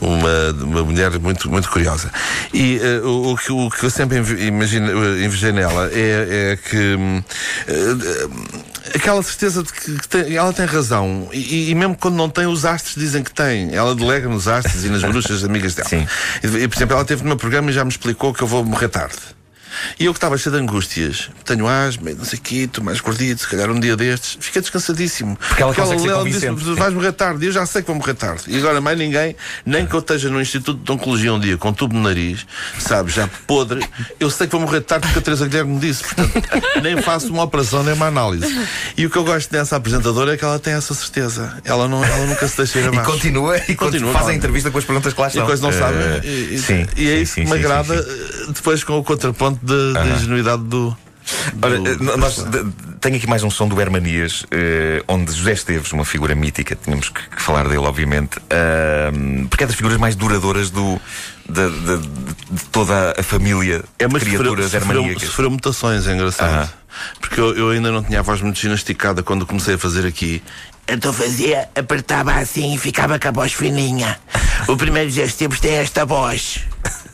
uma, 0.00 0.64
uma 0.64 0.82
mulher 0.84 1.18
muito, 1.18 1.50
muito 1.50 1.68
curiosa. 1.70 2.10
E 2.52 2.78
eh, 2.82 3.00
o, 3.02 3.32
o 3.32 3.36
que, 3.36 3.52
o 3.52 3.70
que 3.70 3.84
eu 3.84 3.90
sempre 3.90 4.18
imagino, 4.46 4.86
eh, 5.04 5.24
invejei 5.24 5.52
nela 5.52 5.88
é, 5.92 6.52
é 6.52 6.56
que. 6.56 6.96
eh, 7.68 8.28
Aquela 8.94 9.20
certeza 9.22 9.62
de 9.64 9.72
que, 9.72 9.98
que 9.98 10.08
tem- 10.08 10.36
ela 10.36 10.52
tem 10.52 10.64
razão 10.64 11.28
e, 11.32 11.70
e 11.70 11.74
mesmo 11.74 11.96
quando 11.96 12.14
não 12.14 12.30
tem, 12.30 12.46
os 12.46 12.64
astros 12.64 12.94
dizem 12.94 13.22
que 13.22 13.32
tem. 13.32 13.74
Ela 13.74 13.94
delega 13.96 14.28
nos 14.28 14.46
astros 14.46 14.84
e 14.84 14.88
nas 14.88 15.02
bruxas 15.02 15.42
amigas 15.44 15.74
dela. 15.74 15.88
Sim. 15.88 16.06
E, 16.42 16.46
e, 16.62 16.68
por 16.68 16.76
exemplo, 16.78 16.94
ela 16.94 17.04
teve 17.04 17.22
no 17.22 17.28
meu 17.28 17.36
programa 17.36 17.68
e 17.70 17.74
já 17.74 17.84
me 17.84 17.90
explicou 17.90 18.32
que 18.32 18.42
eu 18.42 18.46
vou 18.46 18.64
morrer 18.64 18.88
tarde. 18.88 19.16
E 19.98 20.04
eu 20.04 20.12
que 20.12 20.18
estava 20.18 20.36
cheio 20.38 20.54
de 20.54 20.60
angústias, 20.62 21.30
tenho 21.44 21.66
asma, 21.66 22.10
e 22.10 22.14
não 22.14 22.24
sei 22.24 22.38
o 22.38 22.42
quê, 22.42 22.54
estou 22.64 22.82
mais 22.84 23.00
gordito, 23.00 23.42
se 23.42 23.48
calhar 23.48 23.70
um 23.70 23.78
dia 23.80 23.96
destes, 23.96 24.36
fiquei 24.40 24.60
descansadíssimo. 24.62 25.36
Porque 25.36 25.62
ela 25.62 25.74
consegue 25.74 26.00
ser 26.00 26.06
disse 26.24 26.46
convincente. 26.46 26.74
vais 26.78 26.94
morrer 26.94 27.12
tarde, 27.12 27.44
e 27.44 27.48
eu 27.48 27.52
já 27.52 27.66
sei 27.66 27.82
que 27.82 27.86
vou 27.88 27.96
morrer 27.96 28.14
tarde. 28.14 28.42
E 28.48 28.58
agora 28.58 28.80
mais 28.80 28.98
ninguém, 28.98 29.36
nem 29.64 29.86
que 29.86 29.94
eu 29.94 30.00
esteja 30.00 30.28
no 30.28 30.40
Instituto 30.40 30.82
de 30.82 30.92
Oncologia 30.92 31.32
um 31.32 31.40
dia 31.40 31.56
com 31.56 31.72
tubo 31.72 31.94
no 31.94 32.02
nariz, 32.02 32.46
sabe, 32.78 33.10
já 33.10 33.28
podre, 33.46 33.84
eu 34.20 34.30
sei 34.30 34.46
que 34.46 34.52
vou 34.52 34.60
morrer 34.60 34.80
tarde 34.80 35.06
porque 35.06 35.18
a 35.18 35.22
Teresa 35.22 35.46
Guilherme 35.46 35.74
me 35.74 35.80
disse, 35.80 36.02
portanto, 36.04 36.48
nem 36.82 37.00
faço 37.02 37.32
uma 37.32 37.42
operação 37.42 37.82
nem 37.82 37.94
uma 37.94 38.06
análise. 38.06 38.46
E 38.96 39.04
o 39.06 39.10
que 39.10 39.16
eu 39.16 39.24
gosto 39.24 39.50
dessa 39.50 39.76
apresentadora 39.76 40.34
é 40.34 40.36
que 40.36 40.44
ela 40.44 40.58
tem 40.58 40.74
essa 40.74 40.94
certeza. 40.94 41.56
Ela, 41.64 41.88
não, 41.88 42.04
ela 42.04 42.26
nunca 42.26 42.46
se 42.48 42.56
deixa 42.56 42.78
ir 42.78 42.84
E 42.84 42.88
abaixo. 42.88 43.10
continua 43.10 43.56
e 43.68 43.74
Continua, 43.74 44.12
faz 44.12 44.28
a 44.28 44.34
entrevista 44.34 44.70
com 44.70 44.78
as 44.78 44.84
perguntas 44.84 45.12
que 45.12 45.20
lá 45.20 45.26
E 45.26 45.30
estão. 45.30 45.46
coisa 45.46 45.62
não 45.62 45.72
sabe. 45.72 45.96
Eh, 45.98 46.20
E, 46.24 46.54
e- 46.54 46.58
sim, 46.58 46.86
e 46.96 47.08
é 47.10 47.16
sim, 47.16 47.22
isso 47.22 47.34
sim, 47.34 47.44
que 47.44 47.50
me 47.50 47.58
sim, 47.58 47.64
agrada, 47.64 47.94
eh, 47.94 48.52
depois 48.52 48.82
com 48.84 48.98
o 48.98 49.04
contraponto 49.04 49.64
da 49.66 50.04
da 50.04 50.06
ingenuidade 50.06 50.62
do. 50.64 50.96
Ora, 51.60 51.78
do- 51.78 51.88
eh, 51.90 51.94
do 51.96 52.16
nós, 52.16 52.36
de- 52.36 52.64
tenho 53.00 53.16
aqui 53.16 53.26
mais 53.26 53.42
um 53.42 53.50
som 53.50 53.66
do 53.66 53.80
Hermanias, 53.80 54.46
eh, 54.50 55.02
onde 55.08 55.32
José 55.32 55.52
Esteves, 55.54 55.92
uma 55.92 56.04
figura 56.04 56.34
mítica, 56.36 56.76
tínhamos 56.80 57.08
que, 57.08 57.20
que 57.28 57.42
falar 57.42 57.64
dele, 57.64 57.78
obviamente, 57.78 58.38
ahm, 58.48 59.46
porque 59.48 59.64
é 59.64 59.66
das 59.66 59.74
figuras 59.76 59.98
mais 59.98 60.14
duradouras 60.14 60.70
do, 60.70 61.00
da- 61.48 61.68
da- 61.68 61.96
de 61.96 62.64
toda 62.70 63.14
a 63.18 63.22
família 63.24 63.82
É, 63.98 64.06
de 64.06 64.14
criaturas 64.20 64.70
sofreu, 64.70 64.80
hermaníacas. 64.92 65.22
sofreu 65.28 65.50
mutações, 65.50 66.06
é 66.06 66.14
engraçado. 66.14 66.48
Aham. 66.54 66.68
Porque 67.20 67.38
eu, 67.40 67.54
eu 67.56 67.70
ainda 67.70 67.90
não 67.90 68.02
tinha 68.02 68.20
a 68.20 68.22
voz 68.22 68.40
muito 68.40 68.58
ginasticada 68.58 69.22
quando 69.22 69.44
comecei 69.44 69.74
a 69.74 69.78
fazer 69.78 70.06
aqui. 70.06 70.42
Então 70.88 71.12
fazia, 71.12 71.68
apertava 71.74 72.32
assim 72.34 72.72
e 72.74 72.78
ficava 72.78 73.18
com 73.18 73.26
a 73.28 73.32
voz 73.32 73.52
fininha. 73.52 74.16
O 74.68 74.76
primeiro 74.76 75.10
gesto 75.10 75.36
temos 75.38 75.58
tem 75.60 75.72
esta 75.74 76.06
voz. 76.06 76.60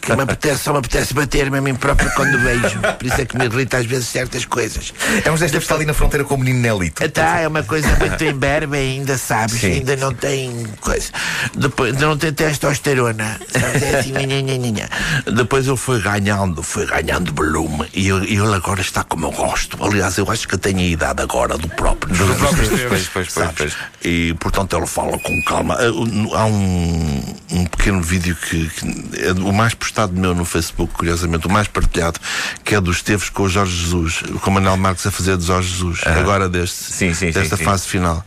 Que 0.03 0.17
me 0.17 0.23
apetece, 0.25 0.65
só 0.65 0.73
me 0.73 0.79
apetece 0.81 1.15
bater-me 1.15 1.59
a 1.59 1.61
mim 1.61 1.77
próprio 1.77 2.11
quando 2.15 2.37
vejo. 2.41 2.81
Por 2.99 3.07
isso 3.07 3.21
é 3.21 3.25
que 3.25 3.39
me 3.39 3.45
irrita 3.45 3.79
às 3.79 3.87
vezes 3.87 4.09
certas 4.09 4.45
coisas. 4.45 4.93
É 5.25 5.31
um 5.31 5.35
Esteves 5.35 5.53
que 5.53 5.59
está 5.59 5.77
ali 5.77 5.87
na 5.87 5.95
fronteira 5.95 6.25
com 6.25 6.35
o 6.35 6.39
menino 6.39 6.59
Nelito. 6.59 7.09
Tá, 7.11 7.39
é 7.39 7.47
uma 7.47 7.63
coisa 7.63 7.89
muito 7.97 8.23
imberbe 8.25 8.77
ainda, 8.77 9.17
sabes? 9.17 9.61
Sim. 9.61 9.75
Ainda 9.75 9.97
não 9.97 10.13
tem 10.13 10.67
coisa. 10.81 11.09
Depois, 11.55 11.95
ainda 11.95 12.07
não 12.07 12.19
tem 12.19 12.33
testosterona. 12.33 13.41
Sabes? 13.49 13.83
É 13.83 13.99
assim, 14.01 14.13
nha, 14.13 14.27
nha, 14.27 14.43
nha, 14.43 14.71
nha. 14.71 14.89
Depois 15.33 15.69
ele 15.69 15.77
foi 15.77 16.01
ganhando, 16.01 16.63
foi 16.63 16.85
ganhando 16.87 17.33
volume. 17.33 17.89
E 17.95 18.09
ele, 18.09 18.55
agora 18.55 18.81
está 18.81 19.05
como 19.05 19.27
eu 19.27 19.31
gosto. 19.31 19.83
Aliás, 19.85 20.19
eu 20.19 20.29
acho 20.29 20.49
que 20.49 20.59
tem 20.59 20.77
a 20.79 20.83
idade 20.83 21.23
agora 21.23 21.57
do 21.57 21.69
próprio. 21.69 22.13
Do 22.15 22.35
próprio. 22.35 22.69
Pois, 22.89 23.09
pois, 23.09 23.29
pois, 23.29 23.51
pois. 23.57 23.77
E 24.05 24.35
portanto 24.35 24.77
ele 24.77 24.87
fala 24.87 25.17
com 25.19 25.43
calma. 25.43 25.77
Ah, 25.79 26.41
Há 26.41 26.47
um, 26.47 27.23
um 27.53 27.65
pequeno 27.67 28.03
vídeo 28.03 28.35
que, 28.37 28.69
que 28.69 29.21
é 29.21 29.33
o 29.33 29.53
mais 29.53 29.75
postado 29.93 30.15
meu 30.19 30.35
no 30.35 30.45
Facebook, 30.47 30.95
curiosamente, 30.95 31.47
o 31.47 31.51
mais 31.51 31.69
partilhado, 31.69 32.19
que 32.65 32.75
é 32.75 32.81
dos 32.81 32.97
Esteves 32.97 33.29
com 33.29 33.43
o 33.43 33.49
Jorge 33.49 33.77
Jesus, 33.77 34.23
com 34.41 34.51
o 34.51 34.55
Manuel 34.55 34.79
Marques 34.79 35.07
a 35.07 35.11
fazer 35.11 35.37
de 35.37 35.45
Jorge 35.45 35.69
Jesus, 35.69 36.01
agora 36.07 36.49
deste, 36.49 36.77
Sim, 36.93 37.13
sim, 37.13 37.31
desta 37.31 37.57
sim. 37.59 37.65
fase 37.65 37.87
final. 37.87 38.25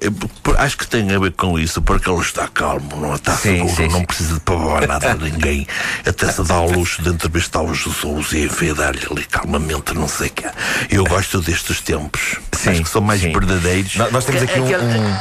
Eu, 0.00 0.12
por- 0.12 0.56
acho 0.60 0.76
que 0.78 0.86
tem 0.86 1.12
a 1.12 1.18
ver 1.18 1.32
com 1.32 1.58
isso, 1.58 1.82
porque 1.82 2.08
ele 2.08 2.20
está 2.20 2.46
calmo, 2.46 2.88
não 3.00 3.16
está 3.16 3.36
Sim, 3.36 3.56
seguro, 3.56 3.74
sim, 3.76 3.88
não 3.88 3.98
sim. 4.00 4.06
precisa 4.06 4.34
de 4.34 4.40
pavor 4.40 4.86
nada 4.86 5.14
de 5.16 5.24
ninguém, 5.32 5.66
até 6.06 6.30
se 6.30 6.42
dá 6.44 6.54
ao 6.54 6.70
luxo 6.70 7.02
de 7.02 7.08
entrevistar 7.10 7.62
o 7.62 7.74
Jesus 7.74 8.32
e 8.32 8.44
enfedar-lhe 8.44 9.04
ali 9.10 9.24
calmamente, 9.24 9.92
não 9.94 10.06
sei 10.06 10.28
o 10.28 10.30
que. 10.30 10.44
Eu 10.90 11.04
gosto 11.04 11.40
destes 11.40 11.80
tempos. 11.80 12.36
Sim, 12.56 12.70
acho 12.70 12.82
que 12.84 12.88
são 12.90 13.00
mais 13.00 13.20
sim. 13.20 13.32
verdadeiros. 13.32 13.96
Nós, 13.96 14.12
nós 14.12 14.24
temos 14.24 14.42
aqui 14.42 14.60
um, 14.60 14.64
um- 14.66 15.16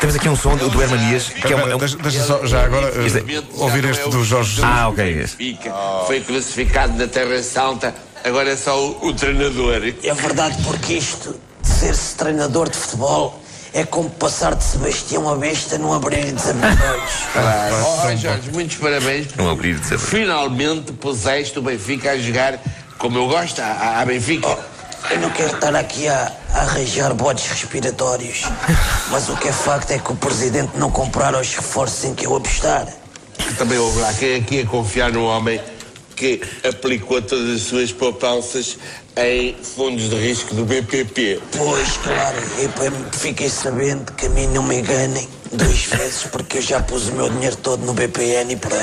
temos 0.00 0.16
aqui 0.16 0.28
um 0.28 0.36
som 0.36 0.56
do, 0.56 0.82
Hermanias 0.82 1.28
que 1.30 1.52
é, 1.52 1.56
uma- 1.56 1.70
é 1.70 1.74
um- 1.76 1.78
Deixa, 1.78 1.96
deixa 1.98 2.22
só 2.24 2.44
já 2.46 2.64
agora 2.64 2.88
Isto 3.06 3.24
ouvir 3.54 3.84
este 3.86 4.08
do 4.10 4.22
Jorge 4.24 4.50
Jesus. 4.56 4.64
Ah, 4.64 4.88
ok. 4.88 5.26
Fica, 5.36 5.72
foi 6.06 6.20
crucificado 6.20 6.96
na 6.96 7.06
Terra 7.06 7.42
Santa, 7.42 7.94
agora 8.22 8.50
é 8.50 8.56
só 8.56 8.78
o, 8.78 9.08
o 9.08 9.12
treinador. 9.12 9.82
É 10.02 10.14
verdade, 10.14 10.56
porque 10.64 10.94
isto 10.94 11.38
de 11.62 11.68
ser-se 11.68 12.14
treinador 12.14 12.68
de 12.68 12.76
futebol 12.76 13.40
é 13.72 13.84
como 13.84 14.08
passar 14.08 14.54
de 14.54 14.62
Sebastião 14.62 15.28
a 15.28 15.34
besta 15.34 15.76
num 15.76 15.92
abrir 15.92 16.28
e 16.28 16.32
desabridores. 16.32 17.10
Claro. 17.32 17.74
Oh, 17.84 18.16
Jorge, 18.16 18.50
muitos 18.52 18.76
parabéns. 18.76 19.26
Não 19.36 19.50
abrir 19.50 19.80
de 19.80 19.86
saber. 19.86 19.98
Finalmente 19.98 20.92
puseste 20.92 21.58
o 21.58 21.62
Benfica 21.62 22.12
a 22.12 22.16
jogar 22.16 22.60
como 22.98 23.18
eu 23.18 23.26
gosto, 23.26 23.60
à, 23.60 24.00
à 24.00 24.04
Benfica. 24.04 24.56
Eu 25.10 25.20
não 25.20 25.30
quero 25.30 25.54
estar 25.54 25.74
aqui 25.74 26.08
a, 26.08 26.32
a 26.54 26.60
arranjar 26.60 27.12
bodes 27.12 27.46
respiratórios, 27.48 28.44
mas 29.10 29.28
o 29.28 29.36
que 29.36 29.48
é 29.48 29.52
facto 29.52 29.90
é 29.90 29.98
que 29.98 30.12
o 30.12 30.16
presidente 30.16 30.78
não 30.78 30.90
compraram 30.90 31.40
os 31.40 31.54
reforços 31.54 32.04
em 32.04 32.14
que 32.14 32.24
eu 32.26 32.34
apostar. 32.34 32.86
Também 33.58 33.78
houve 33.78 34.00
lá 34.00 34.12
quem 34.14 34.36
aqui 34.36 34.60
a 34.60 34.66
confiar 34.66 35.12
no 35.12 35.24
homem 35.24 35.60
que 36.16 36.40
aplicou 36.66 37.20
todas 37.20 37.50
as 37.50 37.62
suas 37.62 37.92
poupanças 37.92 38.78
em 39.16 39.54
fundos 39.62 40.10
de 40.10 40.16
risco 40.16 40.54
do 40.54 40.64
BPP. 40.64 41.40
Pois, 41.56 41.96
claro, 41.98 42.36
e 42.62 42.68
para 42.68 42.90
fiquem 43.12 43.48
sabendo 43.48 44.12
que 44.12 44.26
a 44.26 44.28
mim 44.30 44.46
não 44.48 44.62
me 44.62 44.80
enganem 44.80 45.28
duas 45.52 45.84
vezes, 45.86 46.22
porque 46.24 46.58
eu 46.58 46.62
já 46.62 46.80
pus 46.80 47.08
o 47.08 47.12
meu 47.12 47.28
dinheiro 47.30 47.56
todo 47.56 47.84
no 47.84 47.92
BPN 47.94 48.52
e 48.52 48.56
por 48.56 48.72
aí. 48.72 48.80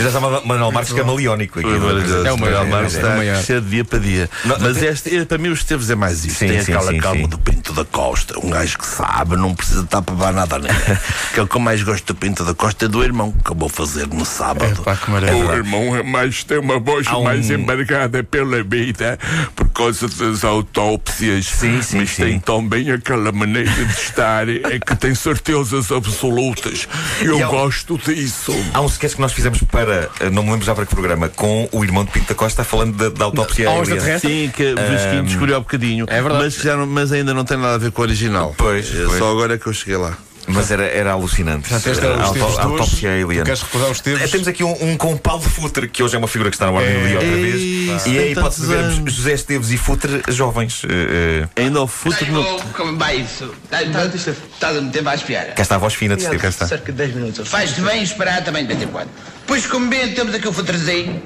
Já 0.00 0.06
está 0.08 0.20
Ma- 0.20 0.40
Manuel 0.44 0.72
Marques 0.72 0.92
camaleónico 0.92 1.58
aqui. 1.60 1.68
Maravilhoso. 1.68 2.26
É 2.26 2.32
o 2.32 2.38
maior, 2.38 2.64
Manuel 2.64 2.82
Marques 2.82 2.94
é 2.96 2.98
o 3.04 3.22
está 3.22 3.42
cheio 3.42 3.60
de 3.60 3.70
dia 3.70 3.84
para 3.84 3.98
dia. 3.98 4.30
Não, 4.44 4.56
Mas 4.58 4.76
tem- 4.78 4.88
este, 4.88 5.08
este, 5.14 5.26
para 5.26 5.38
mim, 5.38 5.48
os 5.48 5.60
Esteves 5.60 5.90
é 5.90 5.94
mais 5.94 6.24
isto. 6.24 6.38
Sim, 6.38 6.48
Tem 6.48 6.62
sim, 6.62 6.72
aquela 6.72 6.92
sim, 6.92 6.98
calma 6.98 7.20
sim. 7.22 7.28
do 7.28 7.38
Pinto 7.38 7.72
da 7.72 7.84
Costa. 7.84 8.38
Um 8.44 8.50
gajo 8.50 8.78
que 8.78 8.86
sabe, 8.86 9.36
não 9.36 9.54
precisa 9.54 9.82
estar 9.82 10.02
para 10.02 10.14
dar 10.14 10.32
nada 10.32 10.56
a 10.56 10.58
ninguém. 10.58 10.98
Aquele 11.30 11.46
que 11.46 11.56
eu 11.56 11.60
mais 11.60 11.82
gosto 11.82 12.06
do 12.12 12.14
Pinto 12.14 12.44
da 12.44 12.54
Costa 12.54 12.84
é 12.84 12.88
do 12.88 13.02
irmão, 13.02 13.32
que 13.44 13.50
eu 13.50 13.56
vou 13.56 13.68
fazer 13.68 14.06
no 14.08 14.24
sábado. 14.24 14.82
Pá, 14.82 14.96
que 14.96 15.10
maravilha. 15.10 15.46
O 15.46 15.52
irmão 15.54 15.96
é 15.96 16.02
mais, 16.02 16.44
tem 16.44 16.58
uma 16.58 16.78
voz 16.78 17.06
um- 17.08 17.22
mais 17.22 17.50
embargada 17.50 18.22
pela 18.24 18.62
vida 18.62 19.18
por 19.54 19.68
causa 19.70 20.08
das 20.08 20.44
autópsias. 20.44 21.46
Sim, 21.46 21.80
sim, 21.82 21.98
Mas 21.98 22.10
sim. 22.10 22.22
tem 22.24 22.40
também 22.40 22.90
aquela 22.90 23.32
maneira 23.32 23.70
de 23.70 23.92
estar 23.92 24.41
é 24.48 24.78
que 24.78 24.96
tem 24.96 25.14
certezas 25.14 25.90
absolutas. 25.92 26.86
Eu 27.20 27.38
E 27.38 27.42
há 27.42 27.48
um- 27.48 27.50
gosto 27.50 27.98
disso. 27.98 28.52
Há 28.74 28.80
um 28.80 28.86
sketch 28.86 29.14
que 29.14 29.20
nós 29.20 29.32
fizemos 29.32 29.62
para, 29.64 30.10
eh, 30.20 30.30
não 30.30 30.42
me 30.42 30.50
lembro 30.50 30.64
já 30.66 30.74
para 30.74 30.84
que 30.86 30.94
programa, 30.94 31.28
com 31.28 31.68
o 31.72 31.84
irmão 31.84 32.04
de 32.04 32.10
Pinto 32.10 32.28
da 32.28 32.34
Costa 32.34 32.64
falando 32.64 32.96
da, 32.96 33.08
da 33.08 33.24
autópsia 33.26 33.70
um 33.70 33.82
extraterrestre? 33.82 34.30
Sim, 34.30 34.50
que 34.54 34.72
o 34.72 34.76
Vasquinho 34.76 35.24
descobriu 35.24 35.56
há 35.56 35.60
bocadinho. 35.60 36.06
É 36.08 36.20
verdade. 36.22 36.44
Mas, 36.44 36.54
já 36.56 36.76
não- 36.76 36.86
mas 36.86 37.12
ainda 37.12 37.32
não 37.34 37.44
tem 37.44 37.56
nada 37.56 37.74
a 37.74 37.78
ver 37.78 37.90
com 37.92 38.02
o 38.02 38.04
original. 38.04 38.54
Pois, 38.56 38.88
É 38.94 39.04
pois. 39.04 39.18
Só 39.18 39.30
agora 39.30 39.54
é 39.54 39.58
que 39.58 39.66
eu 39.66 39.72
cheguei 39.72 39.96
lá. 39.96 40.16
Mas 40.46 40.70
era, 40.72 40.84
era 40.84 41.12
alucinante. 41.12 41.68
Portanto, 41.68 41.86
este 41.92 42.04
é 42.04 42.08
o 42.08 42.12
A 42.12 42.24
auto- 42.24 42.36
Esteves 42.36 42.58
a 42.58 42.60
de 42.62 42.66
hoje. 42.66 42.80
autópsia 42.80 43.10
alien. 43.10 43.44
Queres 43.44 43.62
recordar 43.62 43.90
os 43.90 43.98
Eh, 43.98 44.10
Esteves? 44.10 44.30
Temos 44.30 44.48
aqui 44.48 44.64
um, 44.64 44.90
um 44.92 44.96
com 44.96 45.16
Paulo 45.16 45.42
Futre, 45.42 45.88
que 45.88 46.02
hoje 46.02 46.16
é 46.16 46.18
uma 46.18 46.26
figura 46.28 46.50
que 46.50 46.56
está 46.56 46.66
na 46.66 46.72
ordem 46.72 46.92
do 47.00 47.06
dia 47.06 47.14
outra 47.18 47.30
vez. 47.36 47.54
isso 47.60 48.08
E 48.08 48.18
aí 48.18 48.34
pode-se 48.34 48.72
anos. 48.74 49.12
José 49.14 49.32
Esteves 49.34 49.70
e 49.70 49.76
Futre 49.76 50.22
jovens. 50.28 50.82
eh, 50.88 51.48
eh, 51.56 51.62
Ainda 51.62 51.82
o 51.82 51.86
futuro 51.86 52.32
no. 52.32 52.60
Como 52.72 52.98
vai 52.98 53.18
isso? 53.20 53.54
Estás 53.70 54.76
a 54.76 54.80
meter 54.80 55.02
mais 55.02 55.22
piar. 55.22 55.46
cá 55.54 55.62
está 55.62 55.76
a 55.76 55.78
voz 55.78 55.94
fina 55.94 56.16
de 56.16 56.22
Esteves. 56.24 56.54
Cerca 56.56 56.90
de 56.92 56.98
10 56.98 57.14
minutos. 57.14 57.48
Faz-te 57.48 57.80
bem 57.80 58.02
esperar 58.02 58.42
também 58.44 58.66
de 58.66 58.74
vez 58.74 58.82
em 58.82 58.90
quando. 58.92 59.10
Pois 59.46 59.66
como 59.66 59.88
bem 59.88 60.12
temos 60.12 60.34
aqui 60.34 60.48
o 60.48 60.52
futrezinho, 60.52 61.22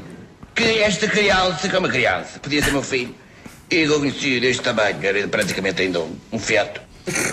que 0.54 0.62
esta 0.80 1.06
criança, 1.08 1.68
que 1.68 1.74
é 1.74 1.78
uma 1.78 1.88
criança, 1.88 2.38
podia 2.40 2.62
ser 2.62 2.70
meu 2.72 2.82
filho, 2.82 3.14
e 3.70 3.76
eu 3.82 3.98
conheci 3.98 4.40
deste 4.40 4.62
tamanho, 4.62 4.96
era 5.02 5.26
praticamente 5.28 5.82
ainda 5.82 6.00
um, 6.00 6.16
um 6.32 6.38
feto. 6.38 6.80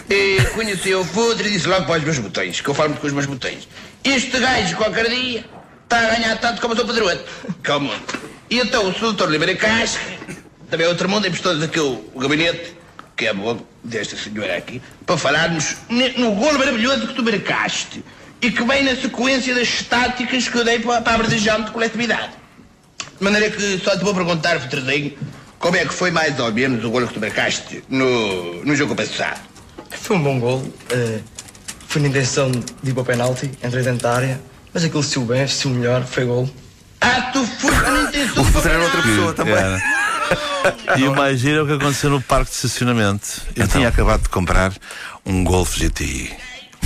E 0.10 0.46
conheci 0.54 0.94
o 0.94 1.04
futre 1.04 1.48
e 1.48 1.52
disse 1.52 1.68
logo 1.68 1.86
para 1.86 1.98
os 1.98 2.04
meus 2.04 2.20
botões, 2.20 2.62
que 2.62 2.70
eu 2.70 2.74
falo 2.74 2.90
muito 2.90 3.02
com 3.02 3.08
os 3.08 3.14
meus 3.14 3.26
botões. 3.26 3.68
Este 4.04 4.40
gajo, 4.40 4.76
qualquer 4.76 5.10
dia, 5.10 5.44
está 5.84 6.00
a 6.00 6.16
ganhar 6.16 6.38
tanto 6.38 6.62
como 6.62 6.74
o 6.74 6.78
seu. 6.78 7.26
Calma. 7.64 7.94
E 8.50 8.60
então 8.60 8.88
o 8.88 8.94
Sr. 8.94 9.24
Oliveira 9.24 9.56
Casca, 9.56 10.00
também 10.70 10.86
outro 10.86 11.10
mundo, 11.10 11.26
emprestou-nos 11.26 11.64
aqui 11.64 11.80
o, 11.80 12.04
gabinete, 12.16 12.76
que 13.18 13.26
é 13.26 13.34
bom, 13.34 13.66
desta 13.84 14.16
senhora 14.16 14.58
aqui, 14.58 14.82
para 15.06 15.18
falarmos 15.18 15.76
no 15.90 16.36
golo 16.36 16.60
maravilhoso 16.60 17.08
que 17.08 17.14
tu 17.16 17.24
marcaste 17.24 18.04
e 18.42 18.52
que 18.52 18.64
vem 18.64 18.84
na 18.84 18.96
sequência 18.96 19.56
das 19.56 19.68
estáticas 19.68 20.48
que 20.48 20.58
eu 20.58 20.64
dei 20.64 20.80
para, 20.80 21.02
para 21.02 21.14
a 21.14 21.18
verdejante 21.18 21.66
de 21.66 21.72
coletividade. 21.72 22.34
De 23.18 23.24
maneira 23.24 23.50
que 23.50 23.80
só 23.80 23.98
te 23.98 24.04
vou 24.04 24.14
perguntar, 24.14 24.60
Futrezinho, 24.60 25.18
como 25.58 25.78
é 25.78 25.86
que 25.86 25.94
foi 25.94 26.12
mais 26.12 26.40
ou 26.40 26.52
menos 26.52 26.84
o 26.84 26.92
golo 26.92 27.08
que 27.08 27.14
tu 27.14 27.20
marcaste 27.20 27.84
no, 27.90 28.64
no 28.66 28.76
jogo 28.76 28.96
passado? 28.96 29.53
Foi 30.02 30.16
um 30.18 30.24
bom 30.24 30.40
gol. 30.40 30.74
eh, 30.90 31.20
foi 31.88 32.02
na 32.02 32.08
intenção 32.08 32.50
de 32.52 32.90
ir 32.90 32.94
para 32.94 33.02
o 33.02 33.06
penalti, 33.06 33.52
entrei 33.64 33.84
dentro 33.84 34.02
da 34.02 34.16
área, 34.16 34.42
mas 34.74 34.84
aquilo 34.84 35.04
se 35.04 35.20
bem, 35.20 35.48
se 35.48 35.68
melhor, 35.68 36.04
foi 36.04 36.26
gol. 36.26 36.50
Ah, 37.02 37.30
tu 37.34 37.46
foste 37.46 37.82
na 37.82 38.02
intenção 38.10 38.42
O 38.42 38.46
Futre 38.46 38.72
era 38.72 38.84
outra 38.84 39.02
pessoa 39.04 39.34
também. 39.34 39.54
Era. 39.54 39.82
E 40.98 41.04
o 41.04 41.14
mais 41.14 41.40
giro 41.42 41.60
é 41.60 41.62
o 41.64 41.68
que 41.68 41.74
aconteceu 41.74 42.10
no 42.10 42.22
parque 42.22 42.50
de 42.50 42.56
estacionamento. 42.56 43.42
Eu 43.56 43.68
tinha 43.68 43.90
acabado 43.90 44.22
de 44.24 44.30
comprar 44.30 44.74
um 45.26 45.44
Golf 45.44 45.76
GTI, 45.78 46.34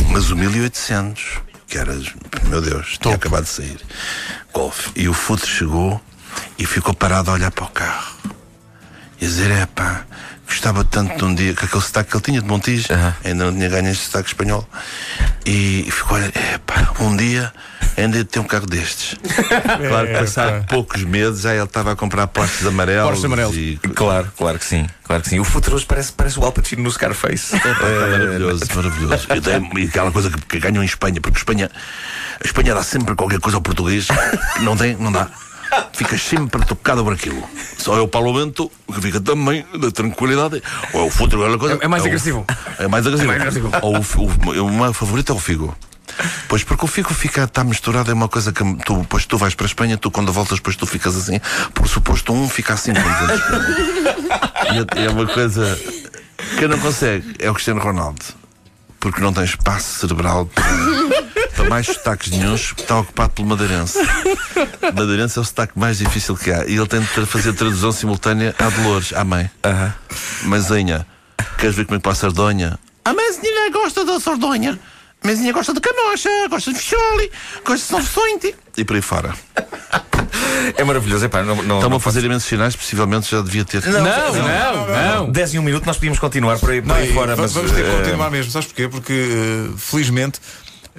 mas 0.10 0.32
o 0.32 0.36
1800, 0.36 1.40
que 1.68 1.78
era, 1.78 1.96
meu 2.48 2.60
Deus, 2.60 2.98
tinha 3.00 3.14
acabado 3.16 3.44
de 3.44 3.50
sair. 3.50 3.80
Golf. 4.52 4.88
E 4.96 5.08
o 5.08 5.14
Futre 5.14 5.48
chegou 5.48 6.02
e 6.58 6.66
ficou 6.66 6.94
parado 6.94 7.30
a 7.30 7.36
olhar 7.36 7.52
para 7.52 7.66
o 7.66 7.70
carro. 7.70 8.18
e 9.22 9.26
a 9.26 9.28
dizer: 9.28 9.52
é 9.52 9.66
pá, 9.68 10.06
gostava 10.48 10.84
tanto 10.84 11.16
de 11.18 11.24
um 11.24 11.36
dia, 11.36 11.54
com 11.54 11.66
aquele 11.66 11.82
sotaque 11.84 12.10
que 12.12 12.16
ele 12.18 12.24
tinha 12.24 12.42
de 12.42 12.48
Montijo, 12.48 12.88
ainda 13.24 13.46
não 13.46 13.54
tinha 13.54 13.70
ganho 13.70 13.90
este 13.90 14.06
sotaque 14.06 14.30
espanhol, 14.30 14.68
e, 15.46 15.86
e 15.88 15.92
ficou: 15.92 16.18
olha, 16.18 16.32
é 16.34 16.58
pá, 16.60 16.94
um 17.00 17.16
dia 17.16 17.54
ainda 17.98 18.20
de 18.20 18.24
ter 18.26 18.40
um 18.40 18.44
carro 18.44 18.66
destes. 18.68 19.16
claro 19.90 20.08
que 20.08 20.14
passado 20.14 20.66
poucos 20.68 21.04
meses 21.04 21.42
já 21.42 21.54
ele 21.54 21.64
estava 21.64 21.92
a 21.92 21.96
comprar 21.96 22.28
Porsches 22.28 22.66
amarelos. 22.66 23.06
Porsches 23.08 23.26
amarelos. 23.26 23.56
E... 23.56 23.80
Claro, 23.96 24.32
claro 24.38 24.60
que 24.60 24.66
sim, 24.66 24.88
claro 25.04 25.24
que 25.24 25.30
sim. 25.30 25.40
O 25.40 25.44
futuro 25.44 25.76
hoje 25.76 25.86
parece, 25.86 26.12
parece 26.14 26.40
o 26.40 26.46
Al 26.46 26.52
Pacino 26.52 26.84
no 26.84 26.92
Scarface. 26.92 27.56
É, 27.56 27.60
pá, 27.60 27.86
maravilhoso, 28.12 28.64
maravilhoso. 28.76 29.28
E 29.36 29.42
tem- 29.42 29.70
E 29.84 29.88
aquela 29.88 30.12
coisa 30.12 30.30
que, 30.30 30.40
que 30.42 30.60
ganham 30.60 30.84
em 30.84 30.86
Espanha, 30.86 31.20
porque 31.20 31.38
Espanha, 31.38 31.70
a 32.42 32.46
Espanha 32.46 32.74
dá 32.74 32.84
sempre 32.84 33.16
qualquer 33.16 33.40
coisa 33.40 33.58
ao 33.58 33.62
português 33.62 34.08
que 34.54 34.62
não 34.62 34.78
tem, 34.78 34.96
não 34.96 35.12
dá. 35.12 35.28
Ficas 35.94 36.22
sempre 36.22 36.64
tocado 36.66 37.04
por 37.04 37.14
aquilo. 37.14 37.42
Só 37.78 37.98
é 37.98 38.02
o 38.02 38.08
parlamento 38.08 38.72
que 38.94 39.02
fica 39.02 39.20
também 39.20 39.66
da 39.80 39.92
tranquilidade. 39.92 40.62
Ou 40.94 41.02
é 41.02 41.04
o 41.08 41.10
futuro, 41.10 41.42
aquela 41.44 41.58
coisa. 41.58 41.76
É- 41.82 41.86
é 41.86 41.88
mais 41.88 42.04
o- 42.04 42.08
agressivo. 42.08 42.46
É 42.80 42.88
mais 42.88 43.06
agressivo. 43.08 43.32
É 43.32 43.38
mais 43.38 43.58
agressivo. 43.58 43.72
Ou 43.82 43.98
o, 43.98 44.60
o, 44.60 44.66
o 44.68 44.72
meu 44.72 44.94
favorito 44.94 45.32
é 45.32 45.36
o 45.36 45.40
Figo. 45.40 45.76
Pois 46.48 46.64
porque 46.64 46.86
o 46.86 46.88
Figo 46.88 47.14
fica, 47.14 47.44
está 47.44 47.64
misturado, 47.64 48.10
é 48.10 48.14
uma 48.14 48.28
coisa 48.28 48.52
que 48.52 48.64
tu, 48.86 48.98
depois 49.02 49.26
tu 49.26 49.38
vais 49.38 49.54
para 49.54 49.66
a 49.66 49.70
Espanha, 49.70 49.98
tu 49.98 50.10
quando 50.10 50.34
voltas, 50.34 50.58
depois 50.58 50.76
tu 50.76 50.86
ficas 50.88 51.16
assim, 51.16 51.40
por 51.76 51.88
suposto 51.88 52.34
um 52.34 52.50
fica 52.50 52.74
assim. 52.74 52.92
E 52.92 52.98
é- 55.02 55.06
é 55.06 55.10
uma 55.10 55.28
coisa 55.28 55.78
que 56.58 56.68
não 56.68 56.80
consegue, 56.80 57.36
é 57.40 57.50
o 57.50 57.54
Cristiano 57.54 57.82
Ronaldo. 57.82 58.22
Porque 59.00 59.22
não 59.22 59.32
tem 59.32 59.44
espaço 59.44 60.00
cerebral 60.00 60.48
para, 60.48 60.66
para 61.58 61.70
mais 61.70 61.88
sotaques 61.88 62.30
nenhuns, 62.32 62.68
porque 62.68 62.84
está 62.84 63.00
ocupado 63.00 63.34
pelo 63.34 63.48
madeirense. 63.48 63.98
Madeirense 64.96 65.38
é 65.38 65.42
o 65.42 65.44
sotaque 65.44 65.74
mais 65.78 65.98
difícil 65.98 66.36
que 66.38 66.52
há. 66.52 66.66
E 66.66 66.76
ele 66.76 66.88
tem 66.88 67.00
de 67.02 67.26
fazer 67.26 67.54
tradução 67.54 67.92
simultânea 67.92 68.56
à 68.60 68.70
Dolores, 68.70 69.12
à 69.14 69.24
mãe. 69.24 69.50
Mãezinha, 70.44 71.06
queres 71.58 71.76
ver 71.76 71.86
como 71.86 71.96
é 71.96 72.00
que 72.00 72.04
passa 72.04 72.28
a 72.28 72.30
sardonha? 72.30 72.78
A 73.04 73.14
mãezinha 73.14 73.72
gosta 73.72 74.06
da 74.06 74.20
sardonha. 74.20 74.80
A 75.24 75.28
mãezinha 75.28 75.52
gosta 75.52 75.74
de 75.74 75.80
canocha, 75.82 76.30
gosta 76.48 76.72
de 76.72 76.78
ficholi, 76.80 77.32
gosta 77.66 77.76
de 77.76 77.82
São 77.82 78.00
Vicente. 78.00 78.56
E 78.78 78.86
por 78.86 78.96
aí 78.96 79.02
fora. 79.02 79.34
É 80.78 80.84
maravilhoso, 80.84 81.26
é 81.26 81.28
pá, 81.28 81.42
não, 81.42 81.56
não, 81.64 81.78
Estão 81.78 81.90
não 81.90 81.98
a 81.98 82.00
fazer 82.00 82.24
imensos 82.24 82.48
sinais, 82.48 82.76
possivelmente 82.76 83.32
já 83.32 83.42
devia 83.42 83.66
ter. 83.66 83.84
Não, 83.86 84.04
não, 84.04 85.18
não, 85.26 85.32
10 85.32 85.54
e 85.56 85.60
1 85.60 85.62
minuto 85.64 85.86
nós 85.86 85.96
podíamos 85.96 86.20
continuar 86.20 86.60
por 86.60 86.70
aí, 86.70 86.82
por 86.82 86.90
Não, 86.90 86.96
aí 86.96 87.14
fora, 87.14 87.36
va- 87.36 87.42
mas. 87.44 87.54
vamos 87.54 87.72
ter 87.72 87.84
que 87.84 87.90
eh, 87.90 87.98
continuar 87.98 88.30
mesmo. 88.30 88.52
Sabes 88.52 88.68
porquê? 88.68 88.88
Porque, 88.88 89.14
eh, 89.14 89.74
felizmente, 89.78 90.40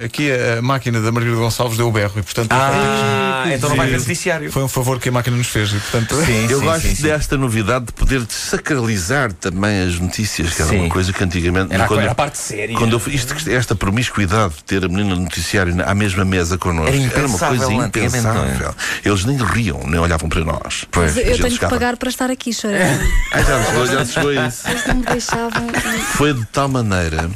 aqui 0.03 0.29
a, 0.31 0.61
máquina 0.61 1.01
da 1.01 1.11
Margarida 1.11 1.39
Gonçalves 1.39 1.77
deu 1.77 1.87
o 1.87 1.91
berro 1.91 2.13
e, 2.17 2.21
portanto. 2.23 2.51
Ah, 2.51 3.43
então 3.53 3.69
não 3.69 3.75
vai 3.75 3.87
haver 3.87 3.99
noticiário. 3.99 4.51
Foi 4.51 4.63
um 4.63 4.67
favor 4.67 4.99
que 4.99 5.09
a 5.09 5.11
máquina 5.11 5.35
nos 5.35 5.47
fez 5.47 5.69
e, 5.71 5.79
portanto. 5.79 6.15
Eu 6.49 6.61
gosto 6.61 7.01
desta 7.01 7.37
novidade 7.37 7.85
de 7.85 7.93
poder 7.93 8.25
sacralizar 8.29 9.31
também 9.33 9.83
as 9.83 9.99
notícias, 9.99 10.53
que 10.53 10.61
era 10.61 10.71
Sim. 10.71 10.79
uma 10.81 10.89
coisa 10.89 11.13
que 11.13 11.23
antigamente. 11.23 11.73
Era 11.73 11.87
quando, 11.87 12.01
era 12.01 12.11
a 12.11 12.15
parte 12.15 12.37
séria. 12.37 12.75
Quando 12.75 12.93
eu, 12.93 13.01
isto, 13.13 13.49
esta 13.49 13.75
promiscuidade 13.75 14.55
de 14.55 14.63
ter 14.63 14.85
a 14.85 14.87
menina 14.87 15.15
no 15.15 15.21
noticiário 15.21 15.75
na- 15.75 15.85
à 15.85 15.95
mesma 15.95 16.25
mesa 16.25 16.57
connosco 16.57 16.89
Era 16.89 16.97
uma 16.97 17.05
impensável 17.07 17.57
coisa 17.57 17.73
não 17.73 17.83
é? 17.83 17.87
impensável. 17.87 18.75
Eles 19.03 19.25
nem 19.25 19.37
riam, 19.37 19.81
nem 19.85 19.99
olhavam 19.99 20.29
para 20.29 20.43
nós. 20.43 20.85
A 20.91 21.19
eu 21.19 21.37
tenho 21.37 21.57
que 21.57 21.67
pagar 21.67 21.97
para 21.97 22.09
estar 22.09 22.29
aqui, 22.29 22.53
chorando. 22.53 22.79
Ah, 23.31 23.41
já 23.43 23.85
já 23.85 24.05
chegou 24.05 24.31
a 24.31 24.47
isso. 24.47 24.67
Eles 24.67 24.87
não 24.87 24.95
me 24.95 25.05
deixavam. 25.05 25.67
Foi 26.13 26.33
de 26.33 26.45
tal 26.45 26.67
maneira 26.67 27.29